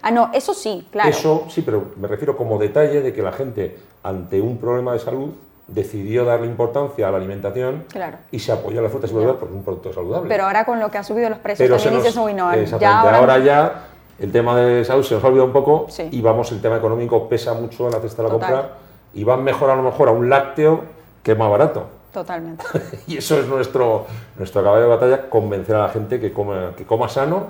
Ah, 0.00 0.10
no, 0.10 0.30
eso 0.32 0.54
sí, 0.54 0.86
claro. 0.90 1.10
Eso 1.10 1.46
sí, 1.50 1.60
pero 1.60 1.92
me 1.96 2.08
refiero 2.08 2.34
como 2.34 2.58
detalle 2.58 3.02
de 3.02 3.12
que 3.12 3.20
la 3.20 3.32
gente, 3.32 3.76
ante 4.02 4.40
un 4.40 4.56
problema 4.56 4.94
de 4.94 5.00
salud, 5.00 5.30
decidió 5.68 6.24
darle 6.24 6.46
importancia 6.46 7.06
a 7.06 7.10
la 7.10 7.18
alimentación 7.18 7.84
y 8.30 8.38
se 8.38 8.52
apoyó 8.52 8.80
a 8.80 8.82
las 8.82 8.90
frutas 8.90 9.10
y 9.10 9.14
verduras 9.14 9.36
porque 9.38 9.54
es 9.54 9.58
un 9.58 9.64
producto 9.64 9.92
saludable. 9.92 10.28
Pero 10.28 10.44
ahora 10.44 10.64
con 10.64 10.80
lo 10.80 10.90
que 10.90 10.98
ha 10.98 11.04
subido 11.04 11.28
los 11.28 11.38
precios 11.38 11.70
también 11.70 12.02
dices, 12.02 12.16
uy, 12.16 12.34
no, 12.34 12.54
ya 12.64 13.00
ahora, 13.00 13.38
ya 13.38 13.84
el 14.18 14.32
tema 14.32 14.56
de 14.56 14.84
salud 14.84 15.04
se 15.04 15.14
nos 15.14 15.22
ha 15.22 15.28
olvidado 15.28 15.46
un 15.46 15.52
poco 15.52 15.86
y 16.10 16.20
vamos, 16.20 16.50
el 16.52 16.60
tema 16.60 16.76
económico 16.76 17.28
pesa 17.28 17.54
mucho 17.54 17.86
en 17.86 17.92
la 17.92 18.00
cesta 18.00 18.22
de 18.22 18.28
la 18.28 18.32
compra 18.32 18.70
y 19.14 19.24
van 19.24 19.44
mejor 19.44 19.70
a 19.70 19.76
lo 19.76 19.82
mejor 19.82 20.08
a 20.08 20.12
un 20.12 20.28
lácteo 20.28 20.82
que 21.22 21.32
es 21.32 21.38
más 21.38 21.50
barato. 21.50 21.86
Totalmente. 22.12 22.64
y 23.06 23.18
eso 23.18 23.38
es 23.38 23.46
nuestro, 23.46 24.06
nuestro 24.36 24.62
caballo 24.62 24.82
de 24.82 24.88
batalla, 24.88 25.28
convencer 25.28 25.76
a 25.76 25.82
la 25.82 25.88
gente 25.90 26.18
que 26.18 26.32
coma, 26.32 26.72
que 26.74 26.86
coma 26.86 27.08
sano 27.08 27.48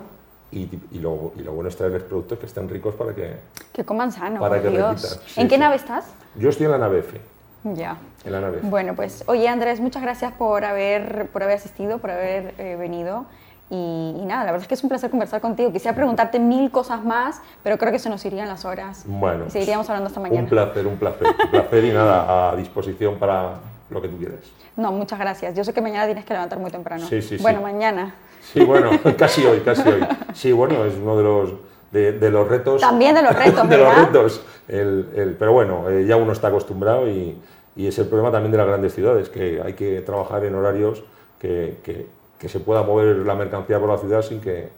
y, 0.51 0.69
y, 0.91 0.99
lo, 0.99 1.33
y 1.37 1.43
lo 1.43 1.53
bueno 1.53 1.69
es 1.69 1.77
traerles 1.77 2.03
productos 2.03 2.39
que 2.39 2.47
estén 2.47 2.69
ricos 2.69 2.95
para 2.95 3.15
que... 3.15 3.37
Que 3.73 3.85
coman 3.85 4.11
sano, 4.11 4.41
para 4.41 4.61
que 4.61 4.71
Dios. 4.71 5.21
¿En 5.37 5.47
qué 5.47 5.59
nave 5.59 5.77
estás? 5.77 6.07
Yo 6.35 6.49
estoy 6.49 6.67
en 6.67 6.73
la 6.73 6.79
nave 6.79 6.99
F. 7.01 7.21
Ya. 7.65 7.97
En 8.25 8.33
la 8.33 8.41
nave. 8.41 8.61
Bueno, 8.63 8.95
pues, 8.95 9.25
oye 9.27 9.49
Andrés, 9.49 9.81
muchas 9.81 10.03
gracias 10.03 10.33
por 10.33 10.65
haber, 10.65 11.29
por 11.29 11.43
haber 11.43 11.57
asistido, 11.57 11.99
por 11.99 12.11
haber 12.11 12.55
eh, 12.59 12.77
venido. 12.79 13.27
Y, 13.71 14.25
nada, 14.25 14.45
la 14.45 14.53
verdad 14.53 14.63
es 14.63 14.69
que 14.69 14.75
es 14.75 14.83
un 14.83 14.89
placer 14.89 15.11
conversar 15.11 15.43
contigo. 15.43 15.71
Quisiera 15.71 15.95
preguntarte 15.95 16.39
mil 16.39 16.71
cosas 16.71 17.05
más, 17.05 17.43
pero 17.63 17.77
creo 17.77 17.93
que 17.93 17.99
se 17.99 18.09
nos 18.09 18.25
irían 18.25 18.49
las 18.49 18.65
horas. 18.65 19.05
Bueno. 19.07 19.45
Y 19.47 19.51
seguiríamos 19.51 19.89
hablando 19.91 20.09
esta 20.09 20.21
mañana. 20.21 20.43
Un 20.43 20.49
placer, 20.49 20.87
un 20.87 20.97
placer. 20.97 21.27
Un 21.27 21.51
placer 21.51 21.85
y 21.85 21.91
nada, 21.91 22.51
a 22.51 22.57
disposición 22.57 23.19
para 23.19 23.57
lo 23.91 24.01
que 24.01 24.09
tú 24.09 24.17
quieras. 24.17 24.39
No, 24.77 24.91
muchas 24.93 25.19
gracias. 25.19 25.55
Yo 25.55 25.65
sé 25.65 25.75
que 25.75 25.83
mañana 25.83 26.07
tienes 26.07 26.25
que 26.25 26.33
levantar 26.33 26.59
muy 26.59 26.71
temprano. 26.71 27.07
Sí, 27.07 27.21
sí, 27.21 27.37
Bueno, 27.39 27.61
mañana. 27.61 28.15
Sí, 28.53 28.65
bueno, 28.65 28.91
casi 29.19 29.45
hoy, 29.45 29.61
casi 29.61 29.87
hoy. 29.87 30.07
Sí, 30.33 30.53
bueno, 30.53 30.85
es 30.87 30.95
uno 30.95 31.17
de 31.17 31.23
los, 31.23 31.51
de, 31.93 32.31
los 32.31 32.49
retos. 32.49 32.81
También 32.81 33.15
de 33.15 33.23
los 33.23 33.35
retos, 33.45 33.69
De 33.69 33.77
los 33.79 33.95
retos. 33.95 34.43
El, 34.69 35.09
el, 35.17 35.35
pero 35.39 35.53
bueno, 35.53 35.89
eh, 35.89 36.05
ya 36.07 36.17
uno 36.17 36.33
está 36.33 36.49
acostumbrado 36.49 37.09
y, 37.09 37.37
y, 37.77 37.87
es 37.87 37.99
el 37.99 38.07
problema 38.07 38.31
también 38.31 38.53
de 38.53 38.59
las 38.59 38.67
grandes 38.67 38.95
ciudades, 38.95 39.29
que 39.29 39.63
hay 39.65 39.73
que 39.73 40.01
trabajar 40.03 40.45
en 40.45 40.55
horarios 40.55 41.03
que, 41.39 41.79
que 41.83 42.07
que 42.39 42.49
se 42.49 42.61
pueda 42.61 42.83
mover 42.83 43.17
la 43.17 43.35
mercancía 43.35 43.79
por 43.81 43.89
la 43.89 43.99
ciudad 43.99 44.23
sin 44.23 44.41
que 44.41 44.69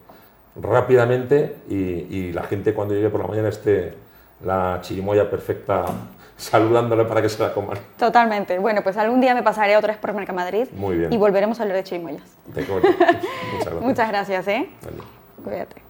rápidamente 0.56 1.56
y, 1.68 2.32
la 2.32 2.42
gente 2.44 2.74
cuando 2.74 2.94
llegue 2.94 3.10
por 3.10 3.20
la 3.20 3.26
mañana 3.26 3.48
esté 3.48 3.94
la 4.44 4.78
chirimoya 4.80 5.28
perfecta 5.28 5.84
saludándole 6.36 7.04
para 7.04 7.20
que 7.20 7.28
se 7.28 7.42
la 7.42 7.52
coman. 7.52 7.78
Totalmente. 7.98 8.58
Bueno, 8.58 8.82
pues 8.82 8.96
algún 8.96 9.20
día 9.20 9.34
me 9.34 9.42
pasaré 9.42 9.76
otra 9.76 9.92
vez 9.92 10.00
por 10.00 10.14
Mercamadrid 10.14 10.68
Muy 10.72 10.96
bien. 10.96 11.12
y 11.12 11.18
volveremos 11.18 11.60
a 11.60 11.62
hablar 11.64 11.76
de 11.76 11.84
chirimoyas. 11.84 12.22
Muchas 12.46 12.68
gracias. 12.68 13.82
Muchas 13.82 14.08
gracias, 14.08 14.48
¿eh? 14.48 14.70
Cuídate. 15.44 15.89